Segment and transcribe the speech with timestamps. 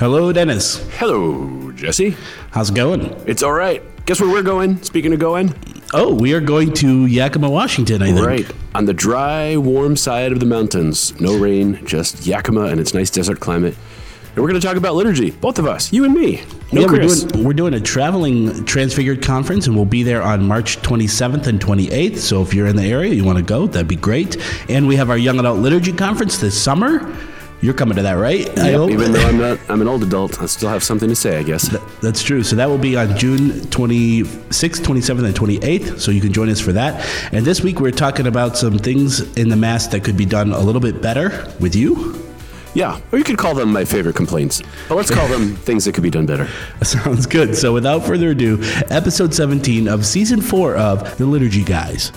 [0.00, 0.78] Hello, Denis.
[0.96, 2.16] Hello, Jesse.
[2.52, 3.14] How's it going?
[3.26, 3.82] It's all right.
[4.06, 4.82] Guess where we're going?
[4.82, 5.54] Speaking of going,
[5.92, 8.26] Oh, we are going to Yakima, Washington, I think.
[8.26, 11.20] right on the dry, warm side of the mountains.
[11.20, 13.76] No rain, just Yakima and its nice desert climate.
[14.28, 16.44] And we're going to talk about liturgy, both of us, you and me.
[16.72, 20.46] No yeah, we're doing, we're doing a traveling Transfigured conference, and we'll be there on
[20.46, 22.16] March 27th and 28th.
[22.16, 24.38] So if you're in the area, you want to go, that'd be great.
[24.70, 27.14] And we have our Young Adult Liturgy Conference this summer.
[27.62, 28.48] You're coming to that, right?
[28.58, 28.90] I Yep, hope.
[28.90, 30.40] even though I'm not, I'm an old adult.
[30.40, 31.68] I still have something to say, I guess.
[32.00, 32.42] That's true.
[32.42, 36.00] So that will be on June 26th, 27th, and 28th.
[36.00, 37.06] So you can join us for that.
[37.32, 40.52] And this week we're talking about some things in the Mass that could be done
[40.52, 42.16] a little bit better with you.
[42.72, 45.92] Yeah, or you could call them my favorite complaints, but let's call them things that
[45.92, 46.48] could be done better.
[46.82, 47.56] Sounds good.
[47.56, 48.58] So without further ado,
[48.90, 52.12] episode 17 of season 4 of The Liturgy Guys.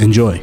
[0.00, 0.42] Enjoy.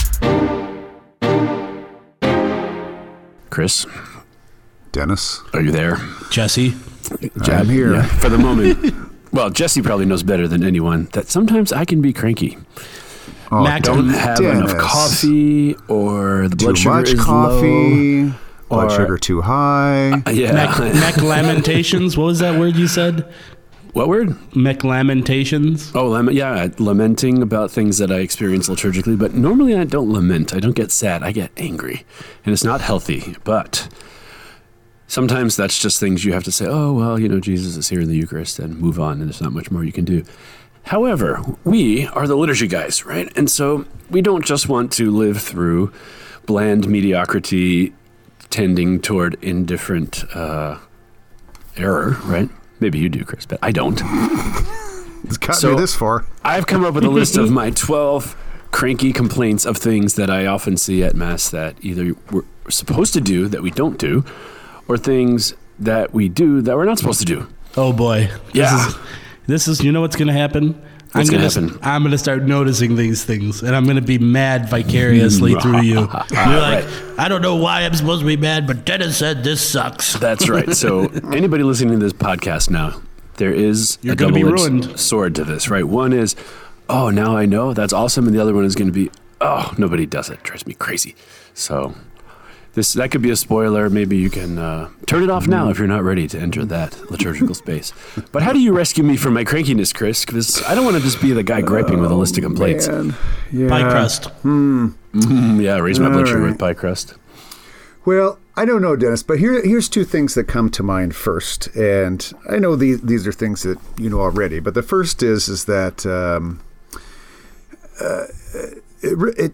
[3.51, 3.85] Chris,
[4.91, 5.97] Denis, are you there?
[6.31, 6.73] Jesse.
[7.21, 7.93] I'm uh, here.
[7.93, 8.95] Yeah, for the moment.
[9.31, 12.57] well, Jesse probably knows better than anyone that sometimes I can be cranky.
[13.51, 18.23] Oh, Mac, Don't have enough coffee, or the blood Too sugar much is coffee.
[18.23, 18.33] low.
[18.69, 20.11] Blood or- sugar too high.
[20.25, 20.53] Uh, yeah.
[20.53, 22.15] Mac, Mac Lamentations.
[22.17, 23.29] What was that word you said?
[23.93, 24.35] What word?
[24.55, 25.91] Mac Lamentations.
[25.93, 29.17] Oh, lament, yeah, lamenting about things that I experience liturgically.
[29.17, 30.53] But normally I don't lament.
[30.53, 31.23] I don't get sad.
[31.23, 32.05] I get angry,
[32.45, 33.35] and it's not healthy.
[33.43, 33.89] But
[35.07, 36.65] sometimes that's just things you have to say.
[36.67, 39.19] Oh well, you know, Jesus is here in the Eucharist, and move on.
[39.19, 40.23] And there's not much more you can do.
[40.83, 43.31] However, we are the liturgy guys, right?
[43.35, 45.93] And so we don't just want to live through
[46.45, 47.93] bland mediocrity,
[48.49, 50.79] tending toward indifferent uh,
[51.77, 52.49] error, right?
[52.81, 54.01] Maybe you do, Chris, but I don't.
[55.23, 56.25] It's got So- me this far.
[56.43, 58.35] I've come up with a list of my 12
[58.71, 63.21] cranky complaints of things that I often see at Mass that either we're supposed to
[63.21, 64.25] do that we don't do,
[64.87, 67.47] or things that we do that we're not supposed to do.
[67.77, 68.29] Oh boy.
[68.51, 68.75] Yeah.
[68.75, 68.99] This is,
[69.47, 70.81] this is you know what's going to happen?
[71.11, 71.79] What's I'm gonna gonna, happen?
[71.83, 75.61] I'm going to start noticing these things, and I'm going to be mad vicariously mm.
[75.61, 75.95] through you.
[76.31, 76.85] You're like,
[77.19, 80.13] I don't know why I'm supposed to be mad, but Denis said this sucks.
[80.13, 80.73] That's right.
[80.73, 83.01] So, anybody listening to this podcast now,
[83.35, 84.97] there is You're a gonna be ruined.
[84.97, 85.83] sword to this, right?
[85.83, 86.33] One is,
[86.87, 87.73] oh, now I know.
[87.73, 88.25] That's awesome.
[88.25, 89.11] And the other one is going to be,
[89.41, 90.41] oh, nobody does it.
[90.43, 91.15] Drives me crazy.
[91.53, 91.93] So,
[92.73, 93.89] this that could be a spoiler.
[93.89, 97.11] Maybe you can uh, turn it off now if you're not ready to enter that
[97.11, 97.93] liturgical space.
[98.31, 100.25] But how do you rescue me from my crankiness, Chris?
[100.25, 102.87] Because I don't want to just be the guy griping with a list of complaints.
[102.87, 103.13] Man,
[103.51, 103.67] yeah.
[103.67, 104.23] Pie crust.
[104.43, 104.95] Mm,
[105.61, 106.51] yeah, raise my blood sugar right.
[106.51, 107.15] with pie crust.
[108.05, 111.67] Well, I don't know, Denis, but here, here's two things that come to mind first,
[111.75, 114.59] and I know these these are things that you know already.
[114.59, 116.61] But the first is is that um,
[117.99, 118.25] uh,
[119.01, 119.53] it, it,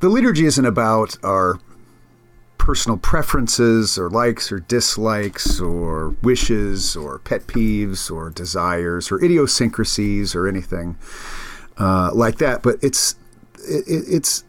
[0.00, 1.58] the liturgy isn't about our
[2.70, 10.36] personal preferences or likes or dislikes or wishes or pet peeves or desires or idiosyncrasies
[10.36, 10.96] or anything
[11.78, 12.62] uh, like that.
[12.62, 13.16] But it's
[13.68, 14.44] it, it's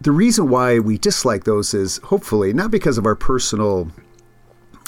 [0.00, 3.92] the reason why we dislike those is hopefully not because of our personal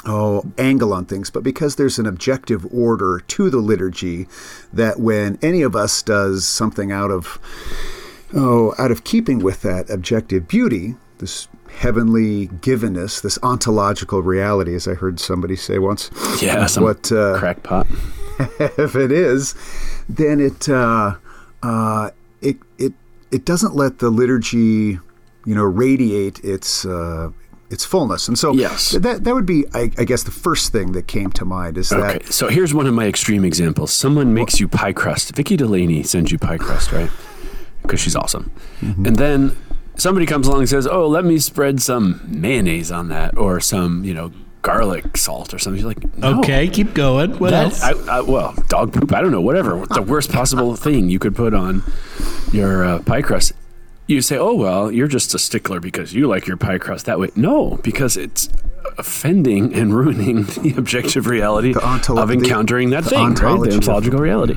[0.07, 4.27] oh angle on things, but because there's an objective order to the liturgy
[4.73, 7.39] that when any of us does something out of
[8.35, 14.87] oh out of keeping with that objective beauty, this heavenly givenness, this ontological reality, as
[14.87, 16.11] I heard somebody say once.
[16.41, 17.87] Yeah, some what uh, crackpot.
[18.59, 19.55] if it is,
[20.09, 21.17] then it uh,
[21.63, 22.11] uh,
[22.41, 22.93] it it
[23.31, 24.99] it doesn't let the liturgy,
[25.47, 27.31] you know, radiate its uh,
[27.71, 28.29] its fullness.
[28.29, 28.91] And so Yes.
[28.93, 31.93] that that would be, I, I guess, the first thing that came to mind is
[31.93, 33.93] Okay, that so here's one of my extreme examples.
[33.93, 35.35] Someone makes you pie crust.
[35.35, 37.11] Vicky Delaney sends you pie crust, right?
[37.83, 38.51] Because she's awesome.
[38.81, 39.07] Mm-hmm.
[39.07, 39.57] And then
[39.97, 44.05] somebody comes along and says, "Oh, let me spread some mayonnaise on that, or some,
[44.05, 46.39] you know, garlic salt or something." You're like, no.
[46.41, 47.39] Okay, keep going.
[47.39, 47.83] What That- else?
[47.83, 49.13] I, I, well, dog poop.
[49.15, 49.41] I don't know.
[49.41, 49.85] Whatever.
[49.87, 51.83] The worst possible thing you could put on
[52.53, 53.53] your uh, pie crust.
[54.09, 57.19] You say, "Oh well, you're just a stickler because you like your pie crust that
[57.19, 58.49] way." No, because it's
[58.99, 63.61] offending and ruining the objective reality The ontolo- of encountering the- that the thing, right?
[63.61, 64.57] The of- ontological reality.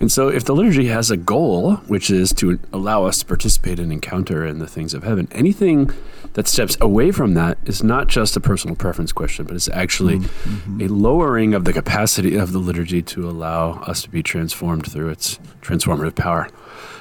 [0.00, 3.78] And so, if the liturgy has a goal, which is to allow us to participate
[3.78, 5.90] and encounter in the things of heaven, anything
[6.34, 10.18] that steps away from that is not just a personal preference question, but it's actually
[10.18, 10.82] Mm-hmm.
[10.82, 15.08] a lowering of the capacity of the liturgy to allow us to be transformed through
[15.08, 16.48] its transformative power.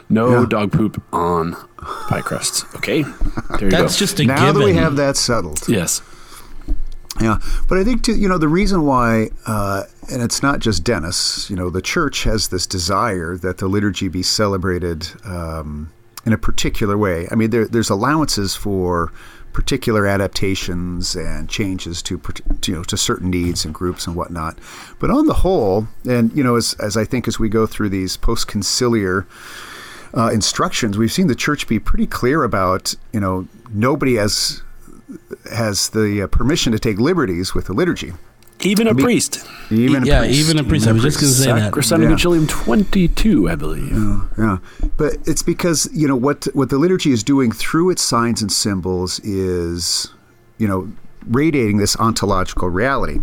[0.09, 0.45] No Yeah.
[0.47, 1.55] dog poop on
[2.07, 2.63] pie crusts.
[2.75, 3.99] Okay, there you That's go.
[3.99, 4.61] just a now given.
[4.61, 5.67] that we have that settled.
[5.67, 6.01] yes.
[7.21, 7.39] Yeah,
[7.69, 11.49] but I think too, you know the reason why, uh, and it's not just Denis.
[11.49, 15.93] You know, the church has this desire that the liturgy be celebrated um,
[16.25, 17.27] in a particular way.
[17.31, 19.13] I mean, there, there's allowances for
[19.53, 22.21] particular adaptations and changes to,
[22.65, 24.59] you know to certain needs and groups and whatnot.
[24.99, 27.89] But on the whole, and you know, as as I think as we go through
[27.89, 29.25] these post conciliar
[30.13, 34.61] uh, instructions, we've seen the church be pretty clear about you know nobody has
[35.53, 38.13] has the uh, permission to take liberties with the liturgy.
[38.61, 39.45] Even a priest.
[39.69, 40.39] Even a yeah, priest.
[40.39, 40.87] even a priest.
[40.87, 41.73] I was just going to say that.
[41.73, 42.47] Sacrosanctum Yeah.
[42.47, 43.91] 22, I believe.
[44.37, 44.57] Yeah,
[44.97, 48.49] but it's because you know what what the liturgy is doing through its signs and
[48.51, 50.13] symbols is,
[50.57, 50.89] you know,
[51.27, 53.19] radiating this ontological reality,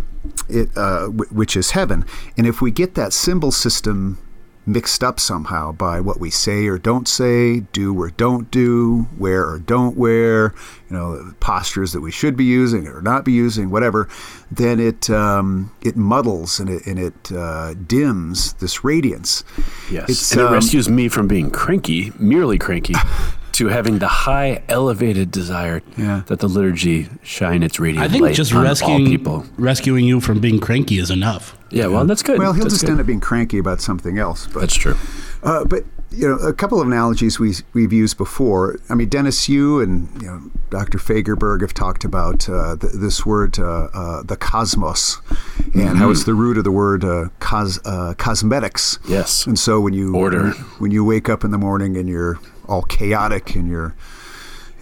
[0.49, 2.05] it uh, w- which is heaven.
[2.37, 4.19] And if we get that symbol system
[4.65, 9.45] mixed up somehow by what we say or don't say, do or don't do, wear
[9.47, 10.53] or don't wear,
[10.89, 14.07] you know, postures that we should be using or not be using, whatever,
[14.51, 19.43] then it um, it muddles and it and it uh, dims this radiance.
[19.91, 20.09] Yes.
[20.09, 22.93] It's, and it um, rescues me from being cranky, merely cranky,
[23.53, 26.23] to having the high, elevated desire Yeah.
[26.27, 29.45] that the liturgy shine its radiant I think light just on all rescuing people.
[29.57, 31.57] rescuing you from being cranky is enough.
[31.73, 32.37] Yeah, well, that's good.
[32.39, 32.91] Well, he'll That's just good.
[32.91, 34.47] end up being cranky about something else.
[34.47, 34.95] But That's true.
[35.41, 38.77] Uh, but you know, a couple of analogies we we've used before.
[38.89, 40.99] I mean, Denis, you and you know, Dr.
[40.99, 45.19] Fagerberg have talked about uh, th- this word, uh, uh, the cosmos,
[45.73, 48.99] and how it's the root of the word uh, cos- uh, cosmetics.
[49.07, 49.47] Yes.
[49.47, 50.51] And so when you Order.
[50.77, 53.95] when you wake up in the morning and you're all chaotic and you're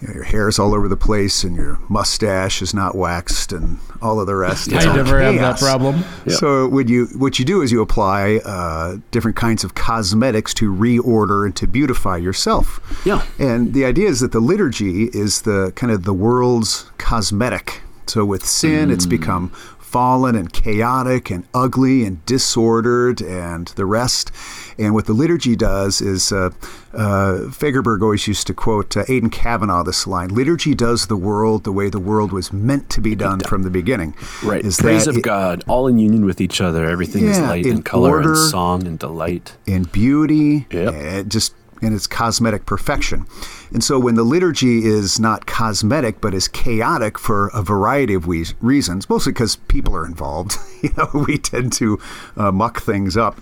[0.02, 3.78] you know, your hair's all over the place and your mustache is not waxed and
[4.00, 4.66] all of the rest.
[4.72, 5.62] It's I all never have that chaos.
[5.62, 6.04] problem.
[6.28, 10.74] So what you what you do is you apply uh, different kinds of cosmetics to
[10.74, 12.80] reorder and to beautify yourself.
[13.06, 13.24] Yeah.
[13.38, 17.82] And the idea is that the liturgy is the kind of the world's cosmetic.
[18.08, 24.32] So with sin, it's become fallen and chaotic and ugly and disordered and the rest.
[24.78, 26.50] And what the liturgy does is, uh,
[26.94, 31.64] uh, Fagerberg always used to quote uh, Aidan Kavanagh this line: "Liturgy does the world
[31.64, 34.64] the way the world was meant to be done from the beginning." Right.
[34.64, 36.88] Is Praise of it- God, all in union with each other.
[36.88, 38.32] Everything is light and color order.
[38.32, 39.56] and song and delight.
[39.66, 40.94] in beauty, Yep.
[40.94, 43.26] and just in its cosmetic perfection.
[43.72, 48.24] And so when the liturgy is not cosmetic but is chaotic for a variety of
[48.24, 51.98] we- reasons, mostly because people are involved, you know, we tend to
[52.36, 53.40] uh, muck things up,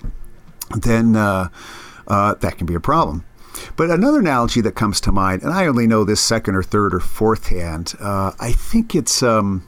[0.76, 1.49] then uh,
[2.06, 3.25] uh, that can be a problem.
[3.76, 6.94] But another analogy that comes to mind, and I only know this second or third
[6.94, 9.67] or fourth hand, uh, I think it's um,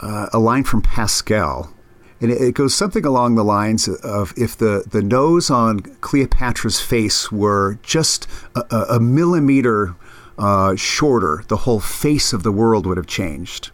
[0.00, 1.72] uh, a line from Pascal.
[2.20, 7.30] And it, goes something along the lines of if the, the nose on Cleopatra's face
[7.30, 9.94] were just a, a, a millimeter
[10.38, 13.72] uh, shorter, the whole face of the world would have changed.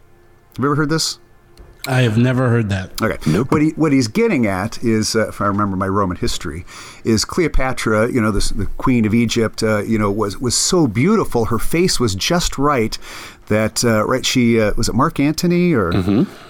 [0.55, 1.19] Have you ever heard this?
[1.87, 2.91] I have never heard that.
[3.01, 3.17] Okay.
[3.43, 6.65] What he what he's getting at is, uh, if I remember my Roman history,
[7.03, 10.87] is Cleopatra, you know, this, the queen of Egypt, uh, you know, was was so
[10.87, 11.45] beautiful.
[11.45, 12.97] Her face was just right.
[13.47, 15.91] That uh, right, she uh, was it Mark Antony or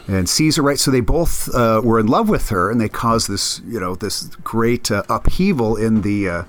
[0.08, 0.78] and Caesar, right?
[0.78, 3.96] So they both uh, were in love with her, and they caused this, you know,
[3.96, 6.46] this great uh, upheaval in the.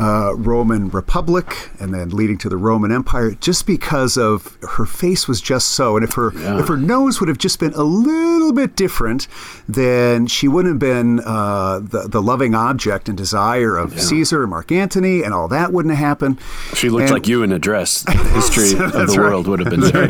[0.00, 5.28] Uh, Roman Republic and then leading to the Roman Empire, just because of her face
[5.28, 5.96] was just so.
[5.96, 9.28] And if her if her nose would have just been a little bit different,
[9.68, 14.50] then she wouldn't have been uh, the the loving object and desire of Caesar and
[14.50, 16.40] Mark Antony, and all that wouldn't have happened.
[16.74, 18.04] She looked And- like you in a dress.
[18.30, 19.18] The history of the right.
[19.18, 20.06] world would have been there.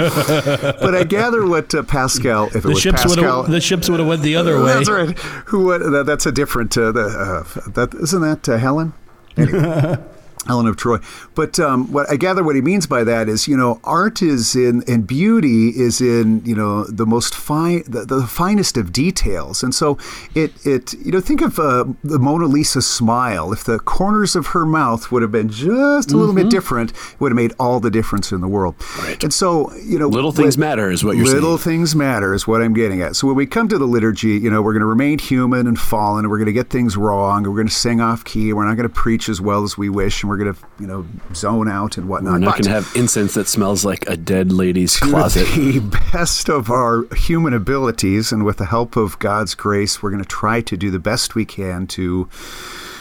[0.80, 3.88] But I gather what uh, Pascal, if it The was ships would Pascal, the ships
[3.88, 4.75] would have went the other way.
[4.75, 5.18] That's right.
[5.47, 5.64] Who?
[5.66, 6.76] What, that, that's a different.
[6.78, 8.92] Uh, the, uh, that isn't that uh, Helen.
[9.40, 9.99] Anyway.
[10.47, 10.99] Helen of Troy.
[11.35, 14.54] But um, what I gather what he means by that is, you know, art is
[14.54, 19.62] in and beauty is in, you know, the most fine, the, the finest of details.
[19.62, 19.99] And so
[20.35, 23.52] it, it, you know, think of uh, the Mona Lisa smile.
[23.52, 27.20] If the corners of her mouth would have been just a little bit different, it
[27.20, 28.75] would have made all the difference in the world.
[28.99, 29.23] Right.
[29.23, 31.78] And so, you know, Little things matter is what you're little saying.
[31.78, 33.16] things matter is what I'm getting at.
[33.16, 35.78] So when we come to the liturgy, you know, we're going to remain human and
[35.78, 38.49] fallen, and we're going to get things wrong, and we're going to sing off key,
[38.50, 40.60] and we're not going to preach as well as we wish, and we're going to,
[40.78, 42.32] you know, zone out and whatnot.
[42.32, 45.46] We're not But going to have incense that smells like a dead lady's to closet.
[45.54, 45.80] the
[46.12, 50.28] best of our human abilities and with the help of God's grace, we're going to
[50.28, 52.28] try to do the best we can to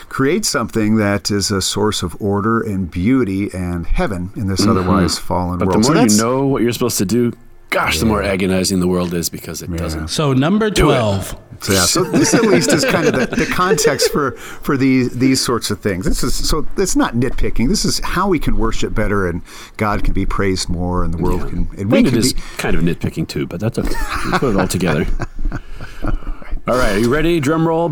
[0.09, 5.17] create something that is a source of order and beauty and heaven in this otherwise
[5.19, 5.59] fallen Mm-hmm.
[5.59, 5.83] But world.
[5.83, 7.31] the So more you know what you're supposed to do,
[7.69, 10.07] gosh, the more agonizing the world is because it doesn't.
[10.07, 11.39] So number twelve.
[11.61, 15.17] So, yeah, so this at least is kind of the, the context for for these
[15.17, 16.05] these sorts of things.
[16.05, 17.67] This is so it's not nitpicking.
[17.67, 19.41] This is how we can worship better, and
[19.77, 22.41] God can be praised more, and the world can and we can it is be.
[22.57, 23.95] kind of nitpicking too, but that's okay.
[24.25, 25.05] We put it all together.
[26.03, 27.39] all right, are you ready?
[27.39, 27.89] Drum roll.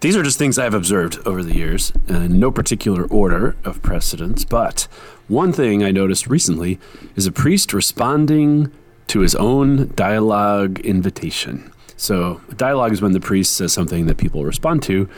[0.00, 4.44] These are just things I've observed over the years, in no particular order of precedence.
[4.44, 4.88] But
[5.28, 6.80] one thing I noticed recently
[7.14, 8.72] is a priest responding
[9.08, 11.72] to his own dialogue invitation.
[11.96, 15.08] So, dialogue is when the priest says something that people respond to,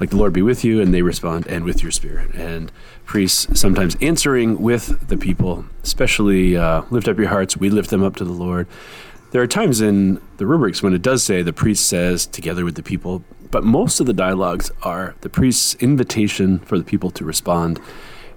[0.00, 2.34] like the Lord be with you, and they respond, and with your spirit.
[2.34, 2.72] And
[3.04, 8.02] priests sometimes answering with the people, especially uh, lift up your hearts, we lift them
[8.02, 8.66] up to the Lord.
[9.32, 12.76] There are times in the rubrics when it does say the priest says together with
[12.76, 17.24] the people, but most of the dialogues are the priest's invitation for the people to
[17.24, 17.80] respond.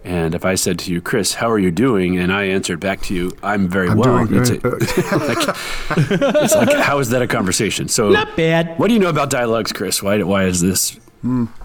[0.08, 2.18] And if I said to you, Chris, how are you doing?
[2.18, 4.26] And I answered back to you, I'm very I'm well.
[4.26, 5.58] doing it's, very a- like,
[6.42, 7.90] it's like, how is that a conversation?
[7.90, 8.80] So, Not bad.
[8.80, 10.02] What do you know about dialogues, Chris?
[10.02, 10.98] Why, why is this?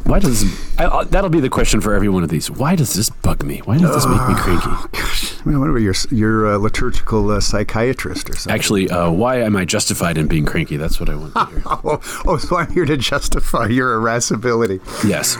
[0.04, 0.42] Why does
[0.80, 2.50] I, I, that'll be the question for every one of these?
[2.50, 3.58] Why does this bug me?
[3.58, 4.70] Why does this make me cranky?
[4.98, 8.52] Gosh, I mean, whatever you're you're a liturgical uh, psychiatrist or something.
[8.58, 10.76] Actually, uh, why am I justified in being cranky?
[10.78, 11.62] That's what I want to hear.
[11.66, 14.80] Oh, oh, so I'm here to justify your irascibility.
[15.06, 15.36] yes.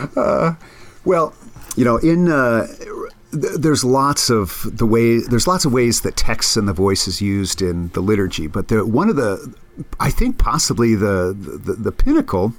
[1.04, 1.34] Well,
[1.74, 2.66] you know, in uh,
[3.32, 7.08] th- there's lots of the way there's lots of ways that texts and the voice
[7.08, 9.54] is used in the liturgy, but the one of the
[9.98, 12.54] I think possibly the the, the pinnacle.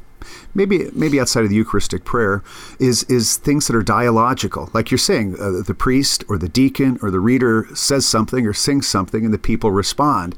[0.56, 2.44] Maybe, maybe outside of the Eucharistic prayer,
[2.80, 5.36] is is things that are dialogical, like you're saying.
[5.38, 9.34] Uh, the priest or the deacon or the reader says something or sings something, and
[9.34, 10.34] the people respond.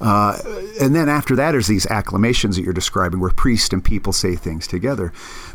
[0.00, 0.38] Uh,
[0.80, 4.36] and then after that is these acclamations that you're describing, where priest and people say
[4.36, 5.12] things together.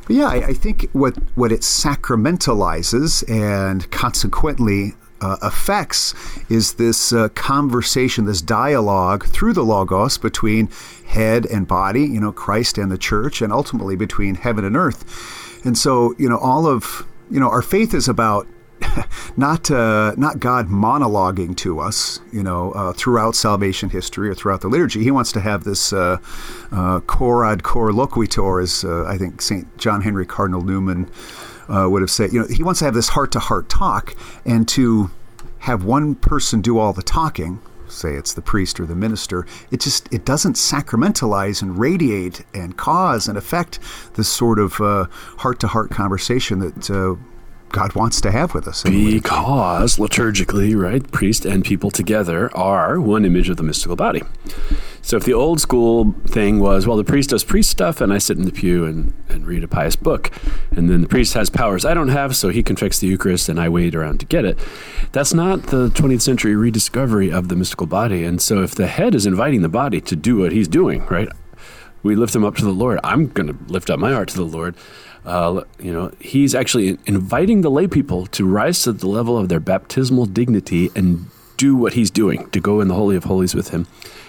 [0.08, 6.14] But yeah, I, I think what what it sacramentalizes and consequently uh, affects
[6.50, 10.70] is this uh, conversation, this dialogue through the logos between
[11.06, 15.66] head and body, you know, Christ and the church, and ultimately between heaven and earth.
[15.66, 18.48] And so, you know, all of you know, our faith is about
[19.38, 24.62] not uh, not God monologuing to us, you know, uh, throughout salvation history or throughout
[24.62, 25.04] the liturgy.
[25.04, 26.18] He wants to have this uh,
[26.72, 31.10] uh, cor ad cor loquitur, as uh, I think Saint John Henry Cardinal Newman
[31.70, 32.34] uh, would have said.
[32.34, 35.12] You know, he wants to have this heart to heart talk, and to
[35.60, 37.60] have one person do all the talking.
[37.88, 39.46] Say it's the priest or the minister.
[39.70, 43.80] It just it doesn't sacramentalize and radiate and cause and affect
[44.14, 44.76] this sort of
[45.38, 47.16] heart to heart conversation that uh,
[47.72, 48.84] God wants to have with us.
[48.84, 54.22] Because liturgically, right, priest and people together are one image of the mystical body.
[55.02, 58.20] So if the old school thing was, well, the priest does priest stuff, and I
[58.20, 60.32] sit in the pew and, and read a pious book,
[60.70, 63.50] and then the priest has powers I don't have, so he can fix the Eucharist,
[63.50, 64.60] and I wait around to get it.
[65.12, 68.24] That's not the 20th century rediscovery of the mystical body.
[68.24, 71.30] And so if the head is inviting the body to do what he's doing, right,
[72.04, 73.00] we lift him up to the Lord.
[73.04, 74.76] I'm going to lift up my heart to the Lord.
[75.26, 79.50] Uh, you know, he's actually inviting the lay people to rise to the level of
[79.50, 83.54] their baptismal dignity and do what he's doing, to go in the Holy of Holies
[83.54, 83.86] with him.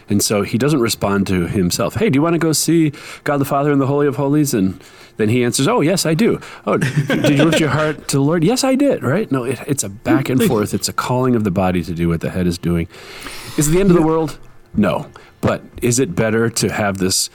[0.09, 1.95] And so he doesn't respond to himself.
[1.95, 2.93] Hey, do you want to go see
[3.25, 4.53] God the Father in the Holy of Holies?
[4.53, 4.83] And
[5.17, 6.41] then he answers, Oh, yes, I do.
[6.67, 8.45] Oh, did you lift your heart to the Lord?
[8.45, 9.31] Yes, I did, right?
[9.33, 10.75] No, it, it's a back and forth.
[10.75, 12.87] It's a calling of the body to do what the head is doing.
[13.57, 14.39] Is it the end of the world?
[14.75, 15.11] No.
[15.41, 17.31] But is it better to have this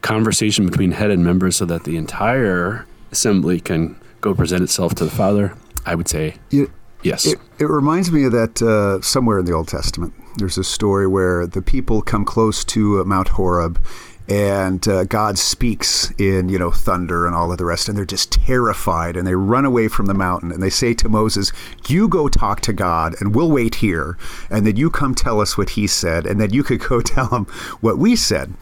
[0.00, 5.04] conversation between head and members so that the entire assembly can go present itself to
[5.04, 5.54] the Father?
[5.86, 7.26] I would say You- yes.
[7.26, 10.14] It, it reminds me of that uh, somewhere in the Old Testament.
[10.38, 13.78] There's a story where the people come close to uh, Mount Horeb,
[14.28, 18.04] and uh, God speaks in you know thunder and all of the rest, and they're
[18.06, 21.52] just terrified, and they run away from the mountain, and they say to Moses,
[21.88, 24.16] "You go talk to God, and we'll wait here,
[24.48, 27.26] and then you come tell us what He said, and then you could go tell
[27.28, 27.44] Him
[27.82, 28.54] what we said,"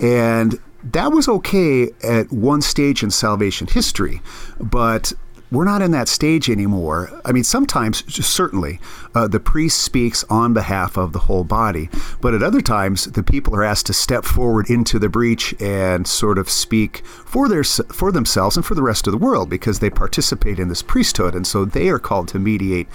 [0.00, 0.58] and
[0.92, 4.20] that was okay at one stage in salvation history,
[4.60, 5.12] but
[5.50, 7.20] we're not in that stage anymore.
[7.24, 8.80] I mean, sometimes, certainly,
[9.14, 11.88] uh, the priest speaks on behalf of the whole body,
[12.20, 16.06] but at other times, the people are asked to step forward into the breach and
[16.06, 19.78] sort of speak for their for themselves and for the rest of the world because
[19.78, 22.88] they participate in this priesthood, and so they are called to mediate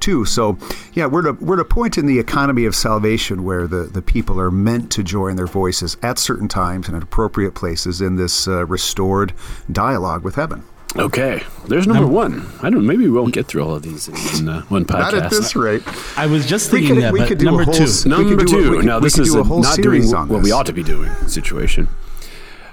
[0.00, 0.24] too.
[0.24, 0.58] So,
[0.94, 3.84] yeah, we're at a, we're at a point in the economy of salvation where the
[3.84, 8.00] the people are meant to join their voices at certain times and at appropriate places
[8.00, 9.34] in this uh, restored
[9.70, 10.62] dialogue with heaven.
[10.96, 12.46] Okay, there's number one.
[12.62, 12.84] I don't.
[12.86, 14.98] Maybe we won't get through all of these in, in uh, one podcast.
[15.12, 15.82] Not at this rate.
[16.16, 17.82] I was just We thinking could- that, we could do a number whole two.
[17.84, 20.12] s- Number could do a- could- now this is a a whole not doing series
[20.12, 21.88] what, on what we ought to be doing situation.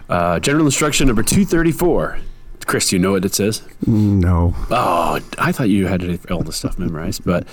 [0.09, 2.17] Uh, general instruction number two thirty four.
[2.65, 3.61] Chris, do you know what it says?
[3.85, 4.55] No.
[4.71, 7.45] Oh, I thought you had all the stuff memorized, but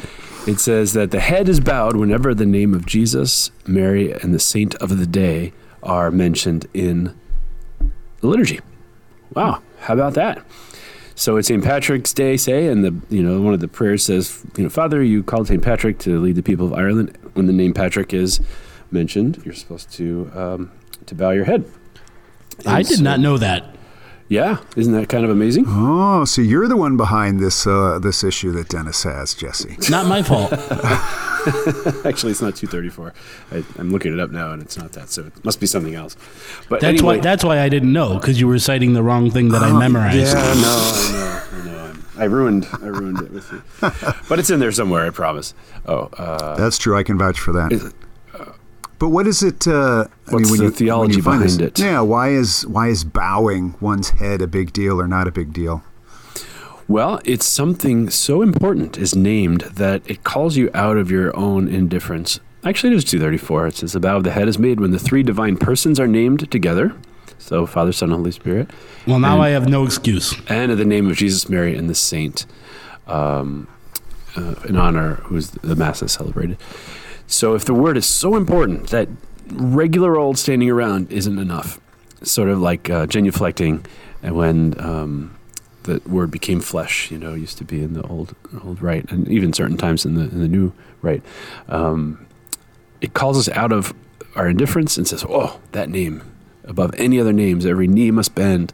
[0.47, 4.38] it says that the head is bowed whenever the name of Jesus, Mary, and the
[4.38, 5.52] saint of the day
[5.83, 7.14] are mentioned in
[8.21, 8.61] the liturgy.
[9.35, 10.43] Wow, how about that?
[11.15, 11.62] So it's St.
[11.62, 15.03] Patrick's Day, say, and the you know one of the prayers says, you know, Father,
[15.03, 15.62] you called St.
[15.62, 17.17] Patrick to lead the people of Ireland.
[17.35, 18.41] When the name Patrick is
[18.91, 20.73] mentioned, you're supposed to um,
[21.07, 21.65] to bow your head.
[22.67, 23.77] I did so- not know that.
[24.29, 25.65] Yeah, isn't that kind of amazing?
[25.69, 29.77] Oh, so you're the one behind this uh, this issue that Denis has, Jesse.
[29.91, 30.53] Not my fault.
[32.04, 33.12] Actually, it's not 234.
[33.52, 35.11] I, I'm looking it up now, and it's not that.
[35.11, 36.16] So it must be something else.
[36.68, 37.22] But That's anyway, why.
[37.22, 40.16] That's why I didn't know because you were citing the wrong thing that I memorized.
[40.16, 41.84] yeah, no, I know, I know.
[41.84, 43.62] I'm- I ruined, I ruined it with you.
[44.28, 45.06] But it's in there somewhere.
[45.06, 45.54] I promise.
[45.87, 46.96] Oh, uh, That's true.
[46.96, 47.92] I can vouch for that.
[48.99, 49.66] But what is it?
[49.66, 51.84] Uh, I What's when the you, theology when you find behind this- it?
[51.84, 52.00] Yeah.
[52.02, 55.82] Why is why is bowing one's head a big deal or not a big deal?
[56.89, 61.69] Well, it's something so important is named that it calls you out of your own
[61.69, 62.41] indifference.
[62.65, 63.67] Actually, it is 234.
[63.69, 66.07] It says, "The bow of the head is made when the three divine persons are
[66.07, 66.93] named together."
[67.39, 68.71] So, Father, Son, and Holy Spirit.
[69.07, 70.35] Well, now And- I have no excuse.
[70.49, 72.47] and in the name of Jesus, Mary, and the saint,
[73.09, 73.67] um,
[74.37, 76.57] uh, in honor who's the mass is celebrated.
[77.27, 79.09] So, if the word is so important that
[79.53, 81.81] regular old standing around isn't enough,
[82.23, 83.81] sort of like uh, genuflecting,
[84.23, 85.33] and when um,
[85.85, 88.35] the word became flesh, you know, used to be in the old
[88.65, 91.23] old rite, and even certain times in the in the new rite,
[91.69, 92.27] um,
[93.01, 93.93] it calls us out of
[94.37, 96.23] our indifference and says, "Oh, that name."
[96.65, 98.73] Above any other names, every knee must bend,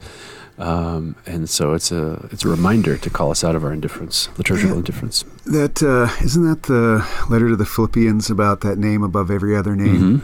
[0.58, 4.28] um, and so it's a it's a reminder to call us out of our indifference,
[4.36, 5.24] liturgical indifference.
[5.46, 9.74] That uh, isn't that the letter to the Philippians about that name above every other
[9.74, 10.22] name.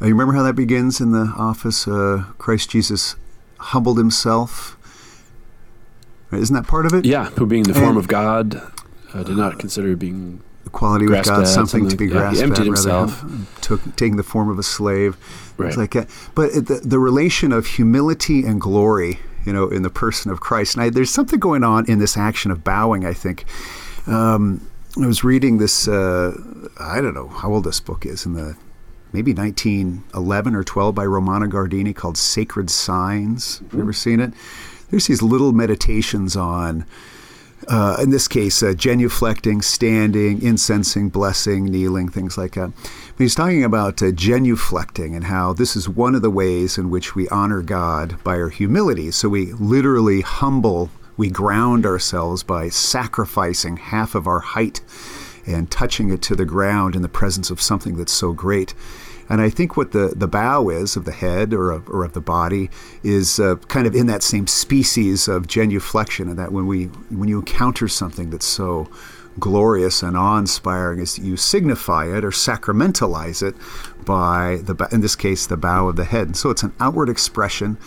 [0.00, 1.86] Uh, you remember how that begins in the office?
[1.86, 3.14] Uh, Christ Jesus
[3.58, 4.76] humbled himself.
[6.38, 7.04] Isn't that part of it?
[7.04, 8.60] Yeah, who being the form And- of God
[9.12, 12.36] uh, did not consider being equality with God, at, something to be something- yeah, he
[12.36, 13.20] grasped emptied at, himself.
[13.20, 15.16] than took taking the form of a slave,
[15.56, 15.66] Right.
[15.66, 16.08] things like that.
[16.34, 20.40] But it- the, the relation of humility and glory, you know, in the person of
[20.40, 20.74] Christ.
[20.74, 23.04] And I, there's something going on in this action of bowing.
[23.04, 23.44] I think.
[24.06, 24.60] Um,
[25.00, 25.86] I was reading this.
[25.88, 26.32] Uh,
[26.80, 28.56] I don't know how old this book is in the
[29.12, 33.58] maybe 1911 or 12 by Romano Guardini called Sacred Signs.
[33.58, 34.32] Have you ever seen it?
[34.94, 36.86] There's these little meditations on
[37.66, 42.70] uh, in this case, uh, genuflecting, standing, incensing, blessing, kneeling, things like that.
[42.76, 46.90] But he's talking about uh, genuflecting and how this is one of the ways in
[46.90, 49.10] which we honor God by our humility.
[49.10, 54.80] So we literally humble, we ground ourselves by sacrificing half of our height
[55.44, 58.74] and touching it to the ground in the presence of something that's so great.
[59.28, 62.12] And I think what the, the bow is of the head or of, or of
[62.12, 62.70] the body
[63.02, 67.28] is uh, kind of in that same species of genuflection, and that when we when
[67.28, 68.88] you encounter something that's so
[69.38, 73.54] glorious and awe-inspiring, is that you signify it or sacramentalize it
[74.04, 76.26] by the in this case the bow of the head.
[76.28, 77.78] And so it's an outward expression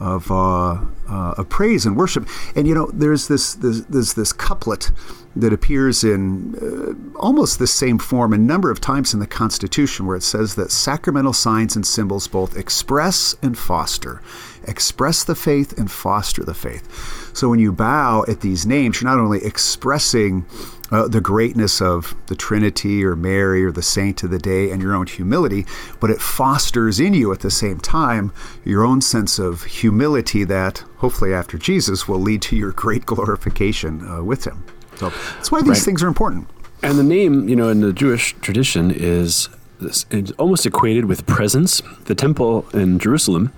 [0.00, 0.78] of uh,
[1.08, 2.28] uh, of praise and worship.
[2.54, 4.90] And you know, there's this there's this couplet
[5.34, 10.06] that appears in uh, almost the same form a number of times in the Constitution,
[10.06, 14.22] where it says that sacramental signs and symbols both express and foster,
[14.66, 17.34] express the faith and foster the faith.
[17.36, 20.46] So when you bow at these names, you're not only expressing
[20.90, 24.80] uh, the greatness of the Trinity or Mary or the saint of the day and
[24.80, 25.66] your own humility,
[26.00, 28.32] but it fosters in you at the same time
[28.64, 34.06] your own sense of humility that hopefully after Jesus will lead to your great glorification
[34.08, 34.64] uh, with him.
[34.96, 35.78] So that's why these Right.
[35.78, 36.48] things are important.
[36.82, 39.48] And the name, you know, in the Jewish tradition is
[39.80, 41.82] this, it's almost equated with presence.
[42.04, 43.52] The temple in Jerusalem,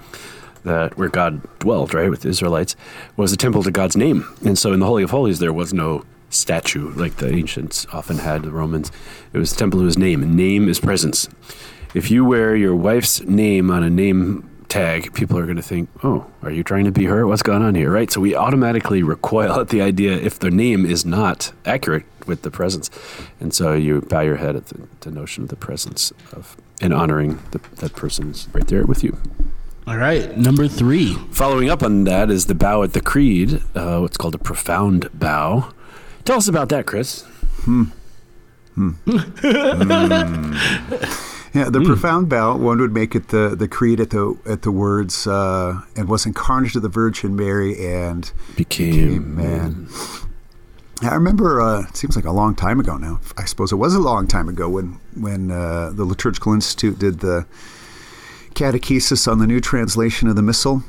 [0.65, 2.75] that where God dwelled, right, with the Israelites,
[3.17, 4.27] was a temple to God's name.
[4.45, 8.19] And so in the Holy of Holies, there was no statue like the ancients often
[8.19, 8.91] had, the Romans.
[9.33, 11.29] It was the temple of his name, and name is presence.
[11.95, 15.89] If you wear your wife's name on a name tag, people are going to think,
[16.05, 17.27] oh, are you trying to be her?
[17.27, 18.11] What's going on here, right?
[18.11, 22.51] So we automatically recoil at the idea if the name is not accurate with the
[22.51, 22.91] presence.
[23.41, 26.95] And so you bow your head at the, the notion of the presence of and
[26.95, 29.19] honoring the, that person's right there with you.
[29.87, 31.15] All right, number three.
[31.31, 35.09] Following up on that is the bow at the creed, uh, what's called a profound
[35.15, 35.73] bow.
[36.29, 37.23] Tell us about that, Chris.
[37.65, 37.85] Hmm.
[38.75, 38.91] Hmm.
[41.55, 42.59] Yeah, the profound vow.
[42.59, 46.27] One would make it the the creed at the at the words uh, and was
[46.27, 49.89] incarnate of the Virgin Mary and Became man.
[51.01, 51.63] I remember.
[51.63, 53.21] Uh, it seems like a long time ago now.
[53.39, 57.21] I suppose it was a long time ago when when uh, the Liturgical Institute did
[57.21, 57.47] the
[58.55, 60.83] catechesis on the new translation of the Missal,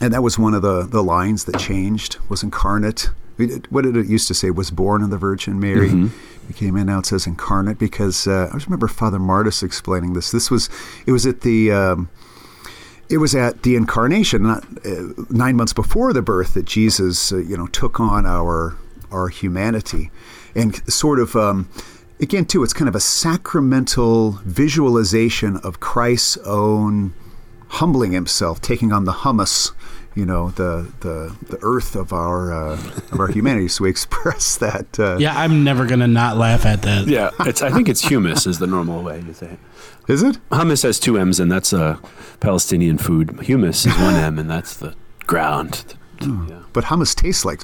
[0.00, 2.16] and that was one of the the lines that changed.
[2.30, 3.10] Was incarnate.
[3.70, 4.50] What did it used to say?
[4.50, 6.10] Was born of the Virgin Mary.
[6.48, 6.86] Became in.
[6.86, 10.30] Now it says incarnate because uh, I just remember Father Martis explaining this.
[10.30, 10.70] This was
[11.06, 11.72] it was at the.
[11.72, 12.08] Um,
[13.08, 17.36] it was at the incarnation, not uh, nine months before the birth, that Jesus, uh,
[17.36, 18.76] you know, took on our
[19.12, 20.10] our humanity,
[20.54, 21.68] and sort of um,
[22.20, 27.14] again too, it's kind of a sacramental visualization of Christ's own
[27.68, 29.72] humbling himself, taking on the hummus,
[30.16, 32.72] you know, the the, the earth of our uh,
[33.12, 33.68] of our humanity.
[33.68, 34.98] So we express that.
[34.98, 37.06] Uh, Yeah, I'm never gonna not laugh at that.
[37.06, 37.62] Yeah, it's.
[37.62, 39.58] I think it's humus is the normal way to say it.
[40.08, 40.38] Is it?
[40.50, 42.00] Hummus has two M's, and that's a
[42.40, 43.38] Palestinian food.
[43.42, 44.94] Humus is one M, and that's the
[45.26, 45.94] ground.
[46.20, 46.62] Yeah.
[46.72, 47.62] But hummus tastes like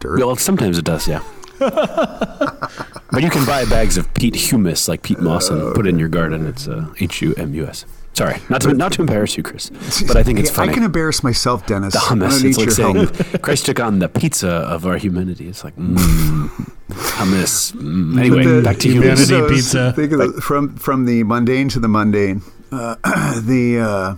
[0.00, 0.18] dirt.
[0.18, 1.22] Well, sometimes it does, yeah.
[1.58, 5.98] but you can buy bags of peat humus, like peat moss, and put it in
[5.98, 6.46] your garden.
[6.46, 7.86] It's uh, H U M U S.
[8.14, 9.70] Sorry, not to not to embarrass you, Chris,
[10.06, 10.70] but I think it's Yeah, funny.
[10.70, 11.94] I can embarrass myself, Denis.
[11.94, 12.40] the hummus.
[12.40, 13.42] don't It's like your saying help.
[13.42, 15.48] Christ took on the pizza of our humanity.
[15.48, 16.48] It's like mm,
[16.90, 17.72] hummus.
[17.72, 18.18] Mm.
[18.18, 19.28] Anyway, the back to humanity hummus.
[19.30, 19.92] Humanity pizza.
[19.94, 22.42] Think of the, from from the mundane to the mundane.
[22.70, 22.94] Uh,
[23.40, 24.14] the uh,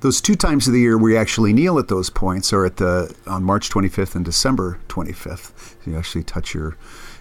[0.00, 3.14] those two times of the year we actually kneel at those points are at the
[3.28, 5.76] on March 25th and December 25th.
[5.84, 6.76] So you actually touch your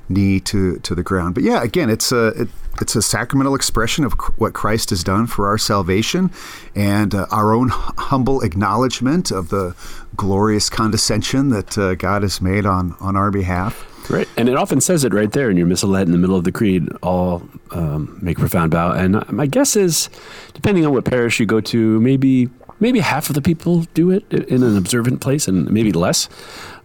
[0.09, 1.35] knee to to the ground.
[1.35, 2.49] But yeah, again, it's a it,
[2.81, 6.31] it's a sacramental expression of what Christ has done for our salvation,
[6.75, 9.75] and uh, our own humble acknowledgement of the
[10.15, 13.91] glorious condescension that uh, God has made on on our behalf.
[14.09, 16.43] Right, and it often says it right there in your missalette in the middle of
[16.43, 16.87] the creed.
[17.01, 17.41] All
[17.71, 20.09] um, make profound bow, and my guess is,
[20.53, 24.31] depending on what parish you go to, maybe maybe half of the people do it
[24.31, 26.29] in an observant place, and maybe less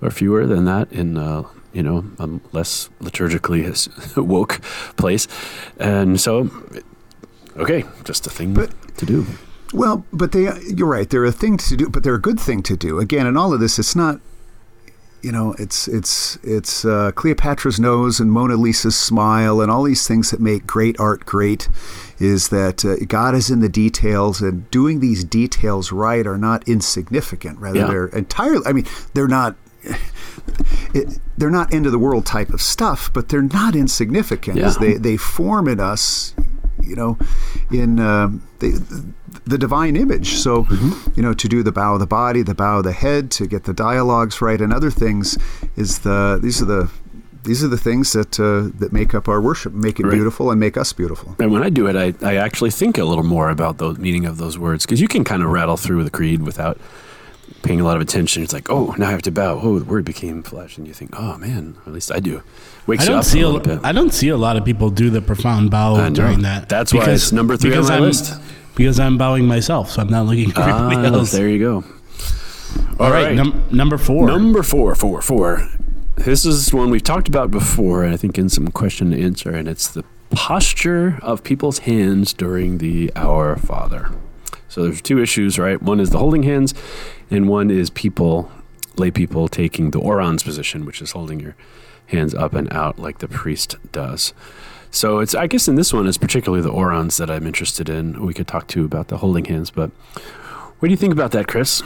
[0.00, 3.62] or fewer than that in uh, you know a less liturgically
[4.16, 4.60] woke
[4.96, 5.26] place.
[5.78, 6.50] And so,
[7.56, 9.26] okay, just a thing But- to do.
[9.72, 11.08] Well, but they, you're right.
[11.08, 12.98] They're a thing to do, but they're a good thing to do.
[12.98, 14.18] Again, in all of this, it's not,
[15.22, 20.08] you know, it's it's it's uh, Cleopatra's nose and Mona Lisa's smile and all these
[20.08, 21.68] things that make great art great.
[22.18, 26.66] Is that uh, God is in the details, and doing these details right are not
[26.68, 27.60] insignificant.
[27.60, 27.86] Rather, Yeah.
[27.86, 28.66] they're entirely.
[28.66, 29.54] I mean, they're not.
[30.94, 34.56] It, they're not end of the world type of stuff, but they're not insignificant.
[34.58, 34.74] Yeah.
[34.78, 36.34] They they form in us,
[36.82, 37.18] you know,
[37.70, 39.12] in um, the,
[39.46, 40.34] the divine image.
[40.34, 40.66] So,
[41.14, 43.46] you know, to do the bow of the body, the bow of the head, to
[43.46, 45.38] get the dialogues right, and other things
[45.76, 46.90] is the these are the
[47.42, 50.12] these are the things that uh, that make up our worship, make it Right.
[50.12, 51.36] beautiful, and make us beautiful.
[51.38, 54.26] And when I do it, I, I actually think a little more about the meaning
[54.26, 56.78] of those words because you can kind of rattle through the creed without
[57.62, 58.42] paying a lot of attention.
[58.42, 59.60] It's like, oh, now I have to bow.
[59.62, 62.42] Oh, the word became flesh, and you think, oh man, at least I do.
[62.86, 63.80] Wakes I you don't up see a a, bit.
[63.84, 66.68] I don't see a lot of people do the profound bow during that.
[66.68, 68.40] That's why it's number three on because my I'm, list.
[68.74, 71.32] Because I'm bowing myself, so I'm not looking at everybody Ah, else.
[71.32, 71.84] there you go.
[72.98, 74.26] All right, num- number four.
[74.26, 75.68] Number four, four, four.
[76.16, 79.66] This is one we've talked about before, I think in some question and answer, and
[79.68, 84.10] it's the posture of people's hands during the Our Father.
[84.70, 85.82] So there's two issues, right?
[85.82, 86.74] One is the holding hands,
[87.28, 88.50] and one is people,
[88.96, 91.56] lay people, taking the orans position, which is holding your
[92.06, 94.32] hands up and out like the priest does.
[94.92, 98.24] So it's, I guess, in this one, it's particularly the orans that I'm interested in.
[98.24, 99.90] We could talk to about the holding hands, but
[100.78, 101.82] what do you think about that, Chris?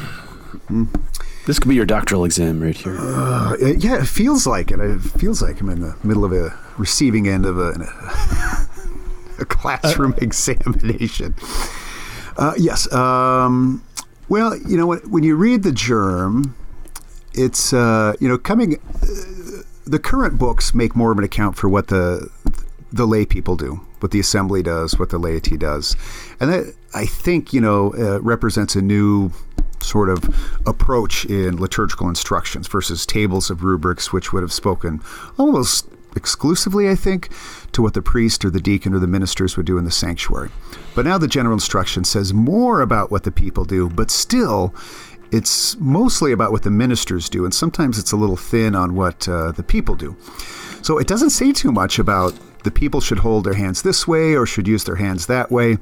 [1.46, 2.96] This could be your doctoral exam right here.
[2.98, 4.78] Uh, yeah, it feels like it.
[4.78, 7.72] It feels like I'm in the middle of a receiving end of a,
[9.40, 11.34] a classroom examination.
[12.36, 12.92] Uh, yes.
[12.92, 13.82] Um,
[14.28, 16.54] well, you know, when, you read the GIRM,
[17.34, 18.76] it's uh, you know coming.
[19.02, 22.30] Uh, the current books make more of an account for what the
[22.92, 25.96] the lay people do, what the assembly does, what the laity does,
[26.40, 29.32] and that I think you know uh, represents a new
[29.80, 30.24] sort of
[30.66, 35.02] approach in liturgical instructions versus tables of rubrics, which would have spoken
[35.38, 37.30] almost exclusively, I think,
[37.72, 40.50] to what the priest or the deacon or the ministers would do in the sanctuary.
[40.94, 44.74] But now the general instruction says more about what the people do, but still
[45.30, 49.28] it's mostly about what the ministers do, and sometimes it's a little thin on what
[49.28, 50.16] uh, the people do.
[50.82, 54.36] So it doesn't say too much about the people should hold their hands this way
[54.36, 55.78] or should use their hands that way.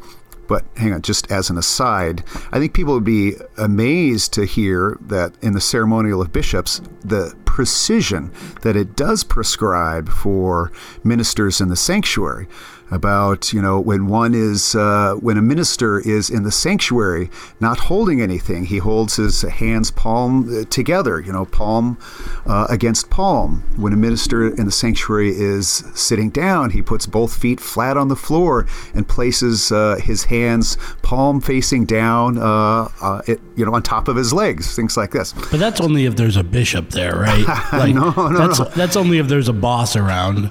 [0.48, 4.98] But hang on, just as an aside, I think people would be amazed to hear
[5.02, 10.72] that in the ceremonial of bishops, the precision that it does prescribe for
[11.04, 12.48] ministers in the sanctuary.
[12.92, 17.78] About you know when one is uh, when a minister is in the sanctuary not
[17.78, 21.98] holding anything he holds his hands palm uh, together you know palm
[22.46, 27.34] uh, against palm when a minister in the sanctuary is sitting down he puts both
[27.34, 33.22] feet flat on the floor and places uh, his hands palm facing down uh, uh,
[33.26, 36.16] it, you know on top of his legs things like this But that's only if
[36.16, 37.46] there's a bishop there, right?
[37.72, 38.64] Like, No, no, that's, no.
[38.76, 40.50] That's only if there's a boss around.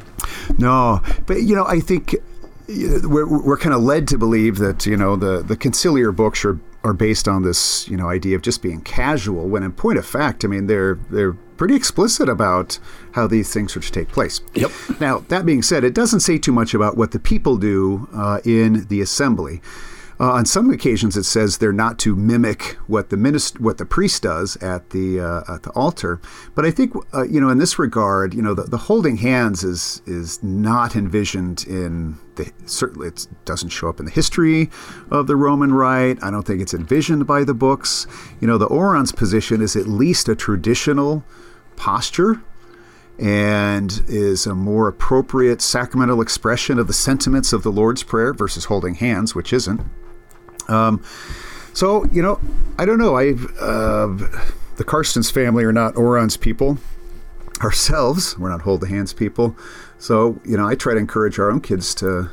[0.58, 2.15] No, but you know, I think
[3.03, 6.60] we're, we're kind of led to believe that you know the the conciliar books are
[6.84, 9.47] are based on this you know idea of just being casual.
[9.47, 12.79] When in point of fact, I mean they're they're pretty explicit about
[13.12, 14.41] how these things are to take place.
[14.55, 14.71] Yep.
[14.99, 18.39] Now that being said, it doesn't say too much about what the people do uh,
[18.43, 19.62] in the assembly.
[20.21, 23.86] Uh, on some occasions, it says they're not to mimic what the minister, what the
[23.88, 26.21] priest does at the uh, at the altar.
[26.53, 29.63] But I think uh, you know, in this regard, you know, the, the holding hands
[29.63, 34.69] is is not envisioned in the certainly it doesn't show up in the history
[35.10, 36.23] of the Roman Rite.
[36.23, 38.05] I don't think it's envisioned by the books.
[38.39, 41.23] You know, the orans position is at least a traditional
[41.77, 42.43] posture
[43.17, 48.65] and is a more appropriate sacramental expression of the sentiments of the Lord's Prayer versus
[48.65, 49.81] holding hands, which isn't.
[50.71, 51.03] Um,
[51.73, 52.39] so you know,
[52.77, 53.17] I don't know.
[53.17, 54.07] I uh,
[54.77, 56.77] the Carstens family are not orans people.
[57.62, 59.55] Ourselves, we're not hold the hands people.
[59.99, 62.29] So you know, I try to encourage our own kids to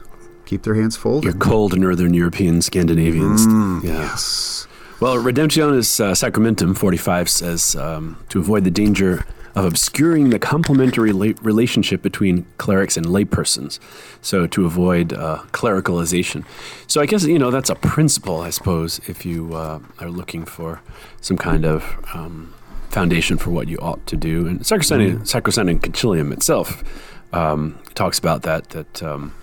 [0.46, 1.24] keep their hands folded.
[1.24, 3.46] Your cold Northern European Scandinavians.
[3.46, 4.00] Mm, yeah.
[4.00, 4.66] Yes.
[5.00, 9.24] Well, Redemptionis uh, Sacramentum 45 says um, to avoid the danger
[9.58, 13.80] of obscuring the complementary la- relationship between clerics and laypersons.
[14.20, 16.44] So, to avoid uh, clericalization.
[16.86, 20.44] So, I guess, you know, that's a principle, I suppose, if you uh, are looking
[20.44, 20.80] for
[21.20, 22.54] some kind of um,
[22.90, 24.46] foundation for what you ought to do.
[24.46, 26.84] And Sacrosanctum, Sacrosanctum Concilium itself
[27.32, 29.02] um, talks about that, that.
[29.02, 29.34] Um,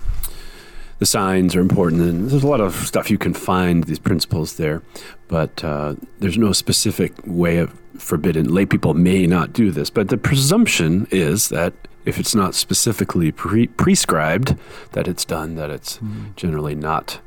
[0.97, 4.55] the signs are important, and there's a lot of stuff you can find these principles
[4.55, 4.81] there,
[5.27, 8.53] but uh, there's no specific way of forbidden.
[8.53, 11.73] Lay people may not do this, but the presumption is that
[12.05, 14.55] if it's not specifically pre- prescribed
[14.91, 16.25] that it's done, that it's mm-hmm.
[16.35, 17.19] generally not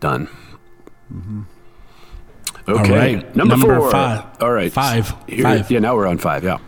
[0.00, 0.28] done.
[1.12, 1.42] Mm-hmm.
[2.68, 3.36] Okay, right.
[3.36, 3.90] number, Number four.
[3.90, 4.24] five.
[4.40, 5.14] All right, Five.
[5.28, 5.70] Here- Five.
[5.70, 6.42] Yeah, now we're on five.
[6.42, 6.58] Yeah.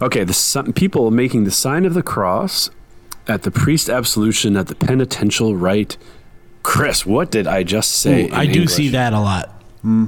[0.00, 2.70] Okay, the si- people making the sign of the cross
[3.26, 5.96] at the priest absolution at the penitential rite.
[6.62, 8.24] Chris, what did I just say?
[8.24, 9.48] Ooh, in I do see that a lot.
[9.82, 10.06] Hmm.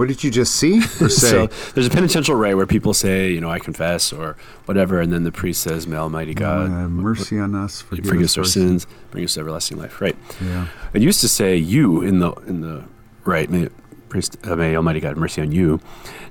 [0.00, 1.28] What did you just see or say?
[1.30, 4.34] So there's a penitential rite where people say, you know, I confess or
[4.64, 8.24] whatever, and then the priest says, "May Almighty God Uh, mercy on us, forgive, forgive
[8.24, 10.16] us our sins, bring us everlasting life." Right.
[10.40, 10.68] Yeah.
[10.94, 12.84] It used to say "you" in the in the
[13.26, 13.50] right.
[13.50, 13.68] May,
[14.08, 15.80] priest, uh, may Almighty God have mercy on you.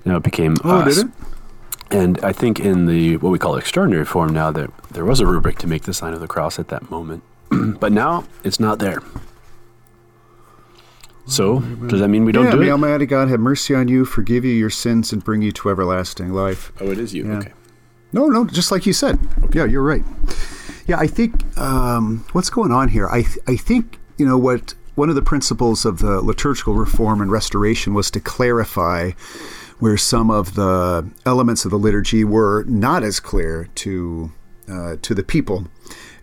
[0.04, 0.96] Now it became Oh, us.
[0.96, 1.12] did it?
[1.92, 5.28] And I think in the what we call extraordinary form now that there was a
[5.28, 7.22] rubric to make the sign of the cross at that moment,
[7.80, 9.04] but now it's not there.
[11.30, 12.70] So does that mean we don't yeah, do it?
[12.70, 16.34] Almighty God have mercy on you, forgive you your sins, and bring you to everlasting
[16.34, 16.72] life.
[16.82, 17.28] oh, it is you.
[17.28, 17.38] Yeah.
[17.38, 17.54] Okay.
[18.12, 19.20] No, no, just like you said.
[19.54, 20.04] Yeah, you're right.
[20.88, 23.08] Yeah, I think um, what's going on here.
[23.10, 27.22] I th- I think you know what one of the principles of the liturgical reform
[27.22, 29.12] and restoration was to clarify
[29.78, 34.32] where some of the elements of the liturgy were not as clear to
[34.68, 35.68] uh, to the people,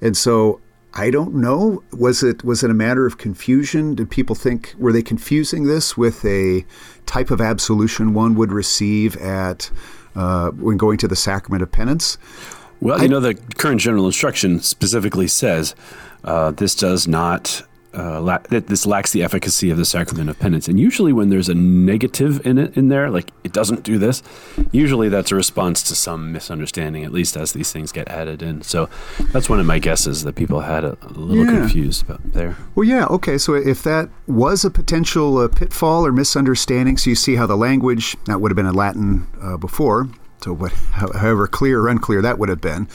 [0.00, 0.60] and so.
[0.98, 1.82] I don't know.
[1.92, 3.94] Was it was it a matter of confusion?
[3.94, 6.64] Did people think were they confusing this with a
[7.04, 9.70] type of absolution one would receive at
[10.14, 12.16] uh, when going to the sacrament of penance?
[12.80, 15.74] Well, you know, the current general instruction specifically says
[16.24, 17.62] uh, this does not.
[17.96, 21.30] Uh, la- that this lacks the efficacy of the sacrament of penance, and usually when
[21.30, 24.22] there's a negative in it in there, like it doesn't do this,
[24.70, 27.04] usually that's a response to some misunderstanding.
[27.04, 28.90] At least as these things get added in, so
[29.32, 31.61] that's one of my guesses that people had a, a little Yeah.
[31.61, 32.56] confused about there.
[32.74, 33.38] Well, yeah, okay.
[33.38, 37.56] So if that was a potential uh, pitfall or misunderstanding, so you see how the
[37.56, 40.09] language that would have been in Latin uh, before,
[40.42, 42.88] so what, however clear or unclear that would have been.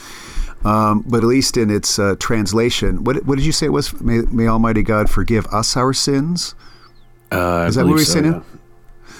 [0.64, 4.00] Um, but at least in its uh, translation, what, what did you say it was?
[4.00, 6.54] May, may Almighty God forgive us our sins.
[7.32, 8.32] Uh, Is that what believe we so, saying?
[8.32, 8.42] yeah.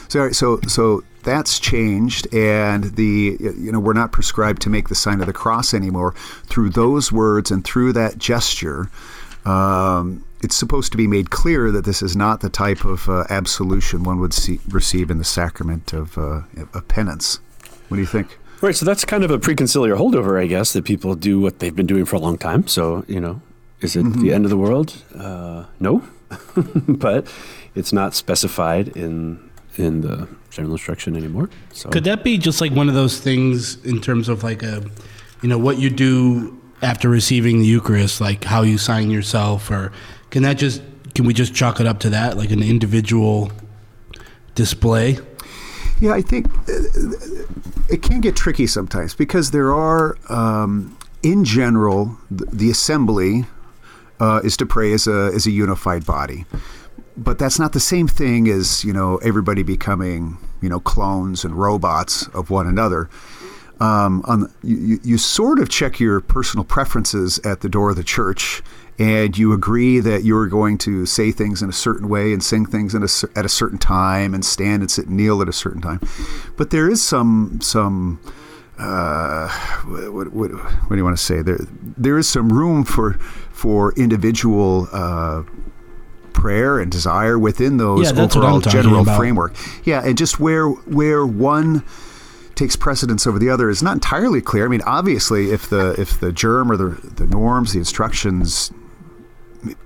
[0.09, 4.95] So, so so that's changed, and the you know we're not prescribed to make the
[4.95, 6.13] sign of the cross anymore.
[6.45, 8.91] Through those words and through that gesture,
[9.45, 13.25] um, it's supposed to be made clear that this is not the type of uh,
[13.31, 16.43] absolution one would see, receive in the sacrament of, uh,
[16.75, 17.39] of penance.
[17.89, 18.39] What do you think?
[18.63, 21.75] Right, so that's kind of a preconciliar holdover, I guess, that people do what they've
[21.75, 22.67] been doing for a long time.
[22.69, 23.43] So, you know,
[23.81, 24.23] is it Mm-hmm.
[24.23, 25.03] the end of the world?
[25.19, 26.03] Uh, no,
[26.89, 27.27] but
[27.75, 31.49] it's not specified in in the general instruction anymore.
[31.73, 34.83] So, Could that be just like one of those things in terms of like a,
[35.43, 39.91] you know, what you do after receiving the Eucharist, like how you sign yourself, or
[40.31, 40.83] can that just
[41.15, 43.51] can we just chalk it up to that, like an individual
[44.55, 45.19] display?
[46.03, 46.83] Yeah, I think uh,
[47.89, 53.45] it can get tricky sometimes because there are, um, in general, the, the assembly
[54.19, 56.45] uh, is to pray as a as a unified body,
[57.17, 61.55] but that's not the same thing as you know everybody becoming you know clones and
[61.55, 63.09] robots of one another.
[63.81, 68.05] Um, on you, you sort of check your personal preferences at the door of the
[68.05, 68.63] church
[68.99, 72.67] and you agree that you're going to say things in a certain way and sing
[72.67, 73.09] things in a,
[73.39, 76.01] at a certain time and stand and sit and kneel at a certain time.
[76.57, 78.21] But there is some some
[78.79, 79.49] uh,
[79.87, 81.43] what, what, what, do you want to say?
[81.43, 81.59] There
[81.97, 83.15] there is some room for
[83.53, 84.89] for individual.
[84.93, 85.45] Uh,
[86.33, 89.17] prayer and desire within those yeah, overall general about.
[89.17, 89.55] framework.
[89.85, 91.85] Yeah, and just where where one
[92.55, 94.65] takes precedence over the other is not entirely clear.
[94.65, 98.73] I mean, obviously, if the if the GIRM or the the norms, the instructions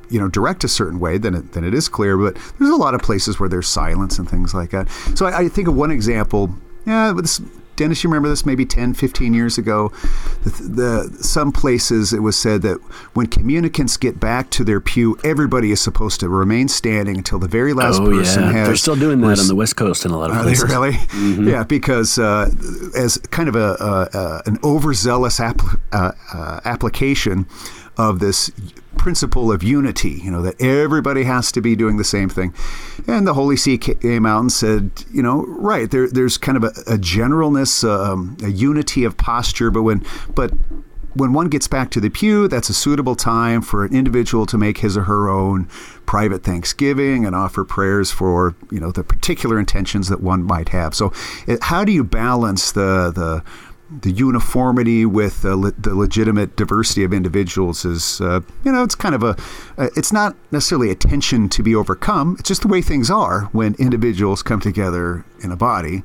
[0.08, 2.16] you know direct a certain way, then it, then it is clear.
[2.16, 4.88] But there's a lot of places where there's silence and things like that.
[5.14, 6.54] So I, I think of one example.
[6.86, 7.40] Yeah, this,
[7.76, 9.92] Denis, you remember this maybe 10, 15 years ago?
[10.44, 10.50] The,
[11.10, 12.78] the, some places it was said that
[13.14, 17.48] when communicants get back to their pew, everybody is supposed to remain standing until the
[17.48, 18.52] very last oh, person yeah.
[18.52, 18.66] has.
[18.68, 20.64] They're still doing that on the West Coast in a lot of places.
[20.64, 20.92] Are they really?
[20.92, 21.48] Mm-hmm.
[21.48, 22.50] Yeah, because uh,
[22.96, 27.46] as kind of a, a an overzealous apl- uh, uh, application
[27.96, 28.50] of this
[28.96, 32.54] principle of unity, you know, that everybody has to be doing the same thing.
[33.06, 36.64] And the Holy See came out and said, you know, right, there, there's kind of
[36.64, 40.04] a, a generalness, um, a unity of posture, but when,
[40.34, 40.52] but
[41.16, 44.58] when one gets back to the pew, that's a suitable time for an individual to
[44.58, 45.66] make his or her own
[46.04, 50.94] private thanksgiving and offer prayers for you know the particular intentions that one might have.
[50.94, 51.12] So,
[51.62, 53.42] how do you balance the the
[53.90, 58.94] the uniformity with uh, le- the legitimate diversity of individuals is, uh, you know, it's
[58.94, 59.36] kind of a,
[59.78, 62.36] uh, it's not necessarily a tension to be overcome.
[62.38, 66.02] It's just the way things are when individuals come together in a body.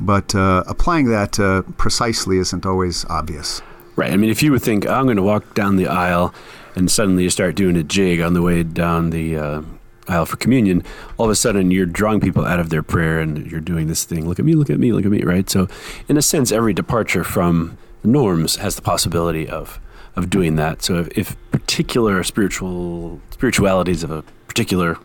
[0.00, 3.62] But uh, applying that uh, precisely isn't always obvious.
[3.96, 4.12] Right.
[4.12, 6.32] I mean, if you would think, I'm going to walk down the aisle
[6.76, 9.62] and suddenly you start doing a jig on the way down the uh,
[10.08, 10.82] aisle for communion,
[11.16, 14.04] all of a sudden you're drawing people out of their prayer and you're doing this
[14.04, 14.28] thing.
[14.28, 15.48] Look at me, look at me, look at me, right?
[15.48, 15.68] So,
[16.08, 19.80] in a sense, every departure from the norms has the possibility of
[20.16, 20.82] of doing that.
[20.82, 24.98] So, if, if particular spiritual spiritualities of a particular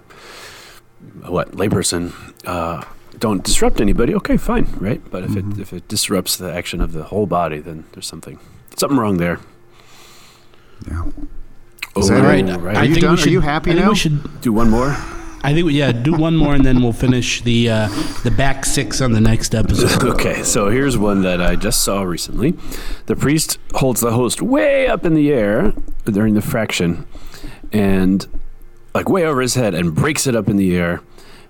[1.28, 2.13] what layperson
[2.46, 2.84] uh,
[3.20, 5.02] don't disrupt anybody, okay, fine, right?
[5.12, 5.52] But if mm-hmm.
[5.54, 8.39] it if it disrupts the action of the whole body, then there's something
[8.76, 9.39] something wrong there.
[10.89, 11.10] Yeah.
[11.95, 12.43] Is that right?
[12.62, 12.77] right.
[12.77, 13.17] Are you done?
[13.17, 13.89] Should, Are you happy I now?
[13.89, 14.95] we should do one more.
[15.45, 17.88] I think we, yeah, do one more and then we'll finish the uh,
[18.23, 20.01] the back six on the next episode.
[20.13, 22.51] okay, so here's one that I just saw recently.
[23.08, 25.73] The priest holds the host way up in the air
[26.06, 27.06] during the fraction,
[27.73, 28.25] and
[28.95, 31.01] like way over his head, and breaks it up in the air,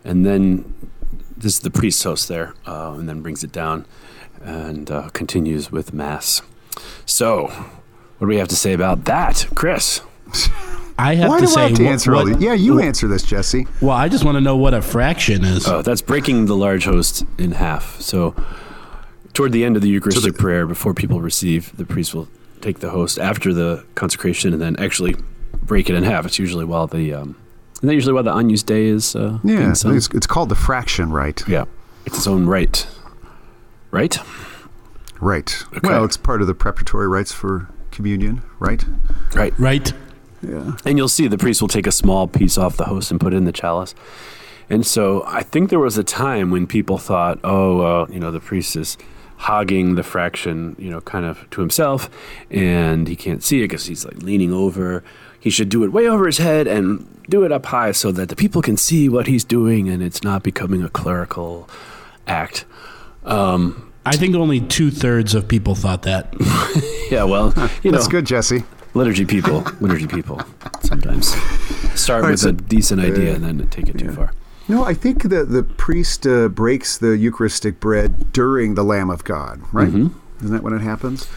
[0.04, 0.74] and then
[1.38, 3.86] this is the priest's host there, uh, and then brings it down,
[4.42, 6.42] and uh, continues with mass.
[7.06, 7.44] So,
[8.18, 10.02] what do we have to say about that, Chris?
[10.98, 12.44] I have Why to do say, I have to what, answer all what, these?
[12.44, 13.68] Yeah, you answer this, Jesse.
[13.82, 15.68] Well, I just want to know what a fraction is.
[15.68, 18.00] Oh, that's breaking the large host in half.
[18.00, 18.36] So,
[19.34, 22.28] toward the end of the Eucharistic so the, prayer, before people receive, the priest will
[22.62, 25.16] take the host after the consecration and then actually
[25.64, 26.26] break it in half.
[26.26, 27.36] It's usually while the um,
[27.78, 31.12] isn't that usually while the Agnus Dei is uh, yeah, it's, it's called the fraction,
[31.12, 31.42] right?
[31.48, 31.66] Yeah,
[32.06, 32.88] it's its own right.
[33.92, 34.18] right?
[35.20, 35.64] Right.
[35.78, 35.88] Okay.
[35.88, 38.84] Well, it's part of the preparatory rites for communion, right?
[39.34, 39.58] Right.
[39.58, 39.94] Right.
[40.44, 40.76] Yeah.
[40.86, 43.34] And you'll see the priest will take a small piece off the host and put
[43.34, 43.96] it in the chalice.
[44.70, 48.32] And so I think there was a time when people thought, oh, uh, you know,
[48.32, 48.98] the priest is
[49.38, 52.10] hogging the fraction, you know, kind of to himself,
[52.50, 55.04] and he can't see it because he's like leaning over.
[55.40, 58.30] He should do it way over his head and do it up high so that
[58.30, 61.70] the people can see what he's doing and it's not becoming a clerical
[62.26, 62.64] act.
[63.26, 66.34] Um, I think only two thirds of people thought that.
[67.12, 67.54] yeah, well,
[67.84, 70.42] you know, that's good, Jesse liturgy people, liturgy people,
[70.82, 71.34] sometimes
[72.00, 74.16] start right, with so, a decent idea uh, and then take it too yeah.
[74.16, 74.34] far.
[74.68, 79.24] No, I think that the priest uh, breaks the Eucharistic bread during the Lamb of
[79.26, 79.90] God, right?
[79.90, 80.18] Mm-hmm.
[80.40, 81.28] Isn't that when it happens?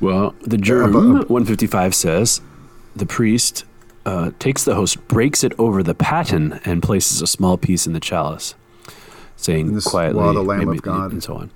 [0.00, 2.40] Well, the GIRM uh, uh, 155 says
[2.96, 3.64] the priest
[4.04, 7.92] uh, takes the host, breaks it over the paten, and places a small piece in
[7.92, 8.54] the chalice,
[9.36, 11.50] saying quietly, law, the Lamb of God, and so on.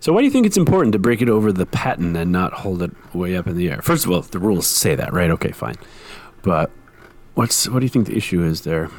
[0.00, 2.52] So why do you think it's important to break it over the paten and not
[2.52, 3.82] hold it way up in the air?
[3.82, 5.30] First of all, the rules say that, right?
[5.30, 5.76] Okay, fine.
[6.42, 6.70] But
[7.34, 8.90] what's what do you think the issue is there?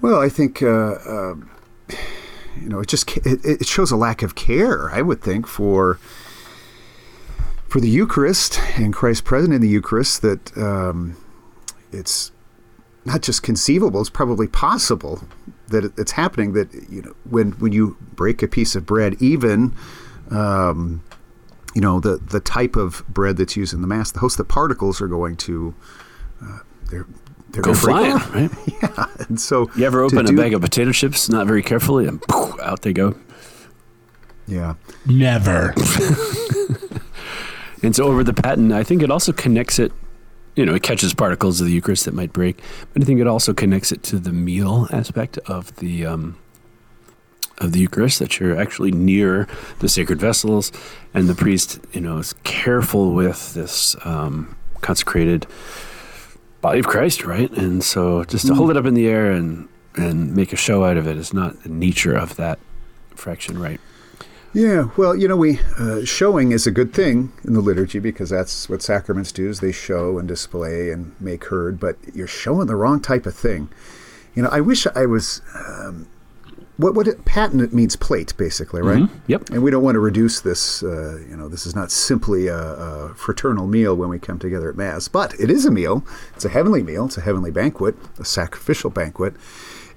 [0.00, 1.34] Well, I think uh, uh,
[2.60, 4.90] you know it just it, it, shows a lack of care.
[4.90, 5.98] I would think for
[7.66, 11.16] for the Eucharist and Christ present in the Eucharist that um,
[11.90, 12.30] it's
[13.04, 15.24] not just conceivable; it's probably possible
[15.68, 16.52] that it's happening.
[16.54, 19.74] That you know, when when you break a piece of bread, even
[20.30, 21.02] um,
[21.74, 24.44] you know the the type of bread that's used in the mass, the host, the
[24.44, 25.74] particles are going to
[26.42, 26.58] uh,
[26.90, 27.06] they're
[27.50, 28.34] they're Go gonna break flying, off.
[28.34, 28.50] right?
[28.82, 32.06] Yeah, and so You ever open a do- bag of potato chips not very carefully
[32.06, 33.16] and poof, out they go?
[34.46, 34.74] Yeah,
[35.06, 35.74] Never.
[37.82, 39.92] And so over the paten, I think it also connects it,
[40.58, 42.60] you know, it catches particles of the Eucharist that might break,
[42.92, 46.36] but I think it also connects it to the meal aspect of the um,
[47.58, 49.46] of the Eucharist that you're actually near
[49.78, 50.72] the sacred vessels,
[51.14, 55.46] and the priest, you know, is careful with this um, consecrated
[56.60, 57.50] body of Christ, right?
[57.52, 60.84] And so just to hold it up in the air and and make a show
[60.84, 62.58] out of it is not the nature of that
[63.14, 63.80] fraction, right?
[64.54, 68.30] Yeah, well, you know, we uh, showing is a good thing in the liturgy because
[68.30, 71.78] that's what sacraments do: is they show and display and make heard.
[71.78, 73.68] But you're showing the wrong type of thing.
[74.34, 75.42] You know, I wish I was.
[75.54, 76.08] Um,
[76.78, 79.08] what what it, paten means plate, basically, right?
[79.26, 79.50] Yep.
[79.50, 80.82] And we don't want to reduce this.
[80.82, 84.70] Uh, you know, this is not simply a, a fraternal meal when we come together
[84.70, 86.04] at mass, but it is a meal.
[86.36, 87.06] It's a heavenly meal.
[87.06, 89.34] It's a heavenly banquet, a sacrificial banquet.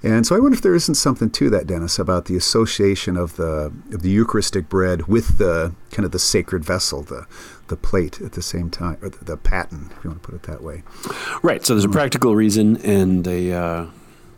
[0.04, 3.36] And so I wonder if there isn't something to that, Denis, about the association of
[3.36, 7.26] the of the Eucharistic bread with the kind of the sacred vessel, the
[7.68, 10.34] the plate at the same time, or the, the paten, if you want to put
[10.34, 10.82] it that way.
[11.42, 11.64] Right.
[11.64, 13.86] So there's a practical reason and a uh,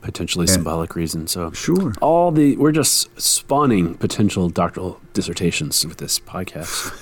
[0.03, 1.27] potentially symbolic reason.
[1.27, 1.95] So Sure.
[2.03, 6.93] all the we're just spawning potential doctoral dissertations with this podcast.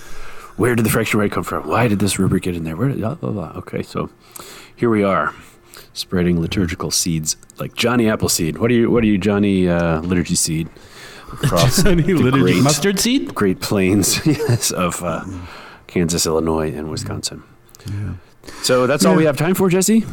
[0.56, 1.66] Where did the fraction rite come from?
[1.66, 2.76] Why did this rubric get in there?
[2.76, 3.52] Where did blah, blah, blah.
[3.56, 4.10] Okay, so
[4.76, 5.34] here we are,
[5.94, 8.58] spreading liturgical seeds like Johnny Appleseed.
[8.58, 8.90] What are you?
[8.90, 10.68] What are you, Johnny uh, Liturgy Seed?
[11.32, 13.34] Across Any the liturgy- great- mustard seed?
[13.34, 15.24] Great Plains, yes, of uh,
[15.86, 17.42] Kansas, Illinois, and Wisconsin.
[18.62, 20.04] So that's all we have time for, Jesse.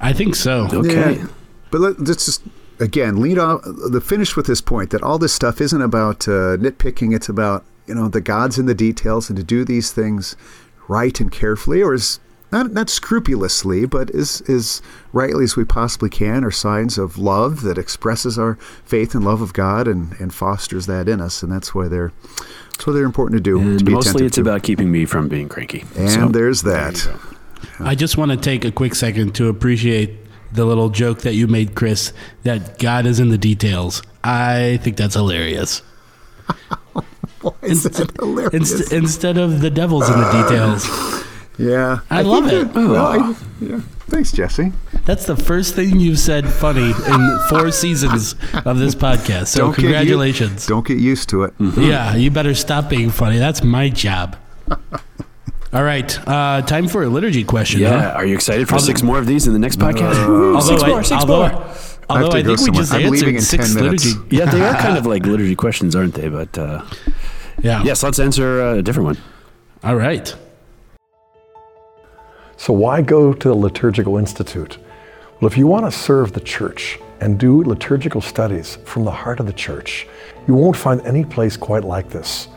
[0.00, 0.68] I think so.
[0.72, 1.16] Okay.
[1.16, 1.26] Yeah.
[1.70, 2.42] But let, let's just
[2.78, 6.56] again lead off the finish with this point that all this stuff isn't about uh,
[6.58, 7.14] nitpicking.
[7.14, 10.36] It's about you know the gods in the details and to do these things
[10.88, 12.20] right and carefully, or as
[12.52, 14.80] not not scrupulously, but as as
[15.12, 19.40] rightly as we possibly can, are signs of love that expresses our faith and love
[19.40, 22.12] of God and and fosters that in us, and that's why they're
[22.72, 23.58] that's why they're important to do.
[23.58, 24.42] to And be mostly it's to.
[24.42, 25.84] about keeping me from being cranky.
[25.96, 27.04] And So, there's that.
[27.04, 27.10] you
[27.78, 27.84] go.
[27.86, 30.10] I just want to take a quick second to appreciate
[30.52, 32.12] the little joke that you made, Chris,
[32.44, 34.02] that God is in the details.
[34.22, 35.80] I think that's hilarious.
[37.42, 38.54] Why is that hilarious?
[38.54, 40.86] Inst- instead of the devil's in the uh, details.
[41.58, 42.72] Yeah, I love it.
[42.72, 43.80] that- well, I- yeah.
[44.08, 44.72] Thanks, Jesse.
[45.04, 48.34] That's the first thing you've said funny in four seasons
[48.64, 49.48] of this podcast.
[49.48, 50.66] So Don't get u- congratulations.
[50.66, 51.54] don't get used to it.
[51.76, 53.38] Yeah, you better stop being funny.
[53.38, 54.36] That's my job.
[55.72, 57.80] All right, uh, time for a liturgy question.
[57.80, 58.00] Yeah.
[58.00, 58.16] huh?
[58.16, 60.24] Are you excited for Although- six more of these in the next podcast?
[60.24, 61.66] Although, six I, more, six although, more.
[62.08, 62.82] although to I, go think we somewhere.
[62.82, 64.06] just I'm leaving in answered 10 six minutes.
[64.14, 64.36] liturgy.
[64.36, 66.28] Yeah, they are kind of like liturgy questions, aren't they?
[66.28, 66.82] But uh,
[67.60, 67.82] Yeah.
[67.82, 69.18] yes, let's answer uh, a different one.
[69.82, 70.34] All right.
[72.58, 74.78] So, why go to the Liturgical Institute?
[75.40, 79.40] Well, if you want to serve the church and do liturgical studies from the heart
[79.40, 80.06] of the church,
[80.48, 82.48] you won't find any place quite like this.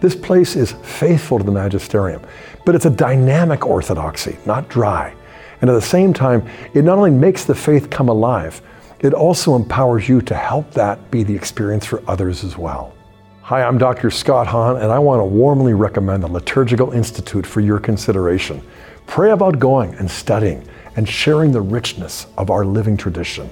[0.00, 2.20] This place is faithful to the magisterium,
[2.66, 5.14] but it's a dynamic orthodoxy, not dry.
[5.62, 8.60] And at the same time, it not only makes the faith come alive,
[9.00, 12.94] it also empowers you to help that be the experience for others as well.
[13.40, 14.10] Hi, I'm Dr.
[14.10, 18.60] Scott Hahn, and I want to warmly recommend the Liturgical Institute for your consideration.
[19.06, 23.48] Pray about going and studying and sharing the richness of our living tradition.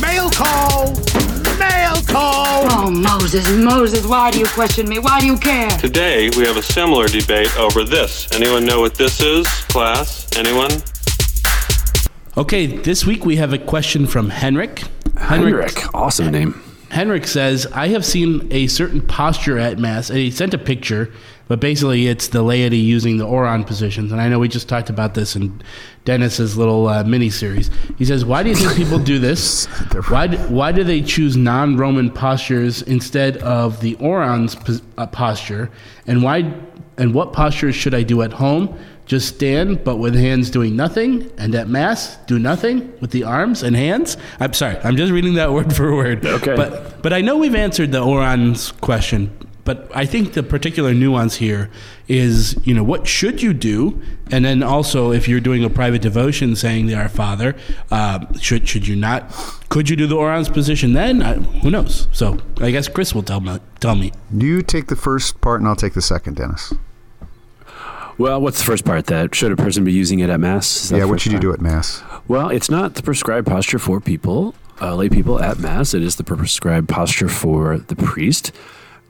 [0.00, 0.94] Mail call!
[1.58, 2.66] Mail call!
[2.70, 4.98] Oh, Moses, Moses, why do you question me?
[4.98, 5.70] Why do you care?
[5.70, 8.28] Today, we have a similar debate over this.
[8.34, 10.26] Anyone know what this is, class?
[10.36, 10.70] Anyone?
[12.36, 14.82] Okay, this week we have a question from Henrik.
[15.16, 16.60] Henrik, awesome name.
[16.90, 21.12] Henrik says, I have seen a certain posture at Mass, and he sent a picture,
[21.48, 24.12] but basically it's the laity using the Orans positions.
[24.12, 25.60] And I know we just talked about this in
[26.04, 27.70] Denis's little uh, mini series.
[27.98, 29.66] He says, Why do you think people do this?
[30.08, 35.06] Why, d- why do they choose non Roman postures instead of the Orans pos- uh,
[35.06, 35.70] posture?
[36.06, 36.52] And why
[36.96, 38.78] and what postures should I do at home?
[39.06, 43.62] Just stand, but with hands doing nothing, and at Mass, do nothing with the arms
[43.62, 44.16] and hands?
[44.40, 46.24] I'm sorry, I'm just reading that word for word.
[46.24, 46.56] Okay.
[46.56, 49.30] But but I know we've answered the Orans question
[49.64, 51.70] but I think the particular nuance here
[52.06, 54.00] is, you know, what should you do,
[54.30, 57.56] and then also if you're doing a private devotion saying the Our Father,
[57.90, 59.30] uh, should should you not?
[59.70, 61.22] Could you do the Orans position then?
[61.22, 62.08] I, who knows?
[62.12, 63.58] So I guess Chris will tell me.
[63.80, 64.12] Tell me.
[64.32, 66.74] You take the first part, and I'll take the second, Denis.
[68.16, 69.06] Well, what's the first part?
[69.06, 70.92] That should a person be using it at mass?
[70.92, 72.02] Yeah, what should you do at mass?
[72.28, 75.94] Well, it's not the prescribed posture for people, uh, lay people at mass.
[75.94, 78.52] It is the prescribed posture for the priest,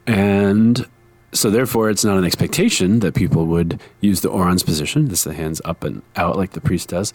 [0.07, 0.87] and
[1.35, 5.09] so therefore, it's not an expectation that people would use the orans position.
[5.09, 7.13] This is the hands up and out like the priest does.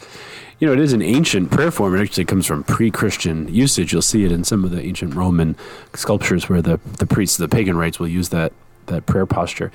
[0.59, 1.95] You know, it is an ancient prayer form.
[1.95, 3.93] It actually comes from pre-Christian usage.
[3.93, 5.55] You'll see it in some of the ancient Roman
[5.95, 8.51] sculptures where the the priests, the pagan rites, will use that
[8.87, 9.71] that prayer posture.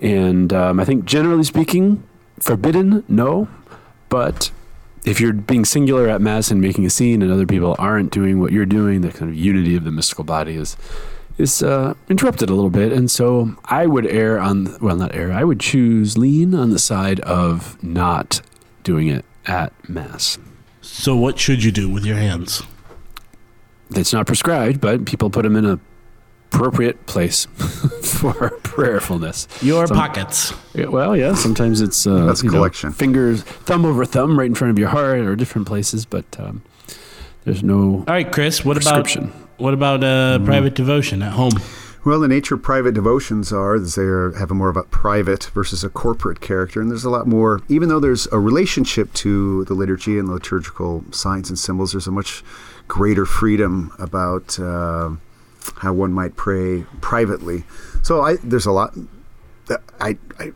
[0.00, 2.02] And um, I think generally speaking,
[2.40, 3.46] forbidden, no.
[4.08, 4.50] But
[5.04, 8.40] if you're being singular at mass and making a scene, and other people aren't doing
[8.40, 10.76] what you're doing, the kind of unity of the mystical body is
[11.38, 12.92] is uh, interrupted a little bit.
[12.92, 16.78] And so I would err on, well, not err, I would choose lean on the
[16.78, 18.40] side of not
[18.82, 20.38] doing it at Mass.
[20.80, 22.62] So, what should you do with your hands?
[23.90, 25.80] It's not prescribed, but people put them in a
[26.54, 27.46] appropriate place
[28.02, 29.48] for prayerfulness.
[29.62, 30.52] Your Some, pockets.
[30.74, 31.34] Well, yeah.
[31.34, 32.90] Sometimes it's uh, that's collection.
[32.90, 36.06] Know, fingers, thumb over thumb, right in front of your heart, or different places.
[36.06, 36.62] But um,
[37.44, 37.98] there's no.
[37.98, 38.64] All right, Chris.
[38.64, 39.16] What about
[39.58, 40.44] what about uh, mm.
[40.44, 41.52] private devotion at home?
[42.04, 45.82] Well, the nature of private devotions are they have a more of a private versus
[45.82, 47.62] a corporate character, and there's a lot more.
[47.68, 52.10] Even though there's a relationship to the liturgy and liturgical signs and symbols, there's a
[52.10, 52.44] much
[52.88, 55.12] greater freedom about uh,
[55.76, 57.64] how one might pray privately.
[58.02, 58.94] So I, there's a lot.
[59.98, 60.52] I, I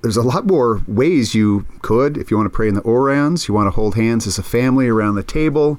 [0.00, 3.48] there's a lot more ways you could if you want to pray in the orans.
[3.48, 5.78] You want to hold hands as a family around the table.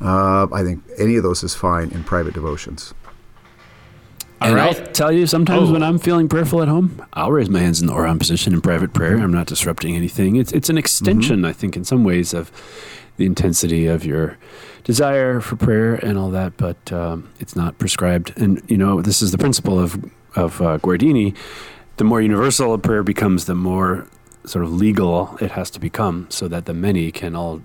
[0.00, 2.94] Uh, I think any of those is fine in private devotions.
[4.40, 4.76] And right.
[4.76, 5.72] I'll tell you, sometimes oh.
[5.72, 8.60] when I'm feeling prayerful at home, I'll raise my hands in the Oran position in
[8.60, 9.16] private prayer.
[9.16, 10.36] I'm not disrupting anything.
[10.36, 11.46] It's it's an extension, mm-hmm.
[11.46, 12.52] I think, in some ways of
[13.16, 14.36] the intensity of your
[14.82, 18.36] desire for prayer and all that, but um, it's not prescribed.
[18.36, 20.04] And you know, this is the principle of
[20.36, 21.34] of uh, Guardini.
[21.96, 24.06] The more universal a prayer becomes, the more
[24.44, 27.62] sort of legal it has to become, so that the many can all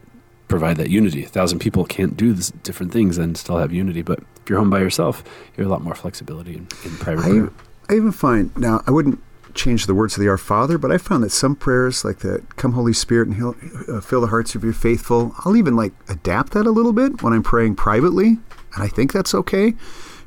[0.49, 1.23] provide that unity.
[1.23, 4.01] A thousand people can't do this, different things and still have unity.
[4.01, 5.23] But if you're home by yourself,
[5.55, 7.51] you have a lot more flexibility in, in private I, prayer.
[7.89, 9.23] I even find now I wouldn't
[9.53, 12.43] change the words of the Our Father, but I found that some prayers like the
[12.57, 13.55] "Come Holy Spirit and heal,
[13.87, 17.23] uh, fill the hearts of your faithful," I'll even like adapt that a little bit
[17.23, 18.37] when I'm praying privately,
[18.73, 19.75] and I think that's okay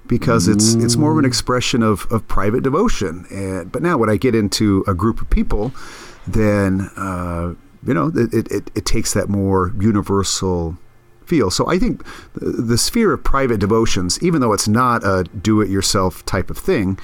[0.06, 3.26] because it's it's more of an expression of, of private devotion.
[3.30, 5.72] And, but now when I get into a group of people,
[6.26, 7.54] then uh,
[7.84, 10.76] you know, it, it, it takes that more universal
[11.26, 11.50] feel.
[11.50, 12.04] So I think
[12.34, 16.98] the sphere of private devotions, even though it's not a do-it-yourself type of thing,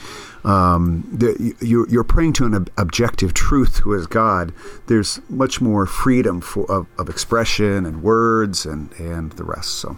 [0.44, 4.52] um, the, you're, you're, praying to an objective truth who is God.
[4.86, 9.70] There's much more freedom for, of, of expression and words and, and the rest.
[9.76, 9.96] So.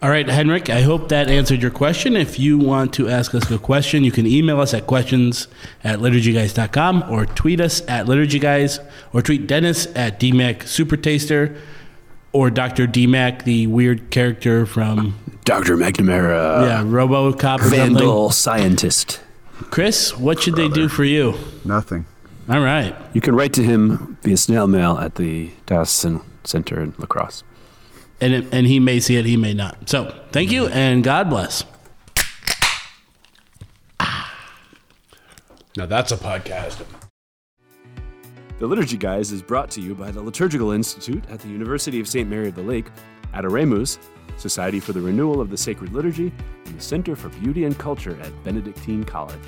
[0.00, 2.14] All right, Henrik, I hope that answered your question.
[2.14, 5.48] If you want to ask us a question, you can email us at questions
[5.82, 8.78] at liturgyguys.com or tweet us at liturgyguys
[9.12, 11.58] or tweet Denis at DMAC Supertaster
[12.32, 12.86] or Dr.
[12.86, 15.76] DMAC, the weird character from Dr.
[15.76, 16.68] McNamara.
[16.68, 17.58] Yeah, Robocop.
[17.68, 19.20] Vandal scientist.
[19.70, 20.68] Chris, what should Brother.
[20.68, 21.34] they do for you?
[21.64, 22.06] Nothing.
[22.48, 22.94] All right.
[23.14, 27.42] You can write to him via snail mail at the Diocesan Center in La Crosse
[28.20, 29.88] and it, and he may see it, he may not.
[29.88, 31.64] So thank you, and God bless.
[34.00, 34.34] Ah.
[35.76, 36.84] Now that's a podcast.
[38.58, 42.08] The Liturgy Guys is brought to you by the Liturgical Institute at the University of
[42.08, 42.28] St.
[42.28, 42.86] Mary of the Lake,
[43.32, 43.98] Adoremus,
[44.36, 46.32] Society for the Renewal of the Sacred Liturgy,
[46.66, 49.38] and the Center for Beauty and Culture at Benedictine College.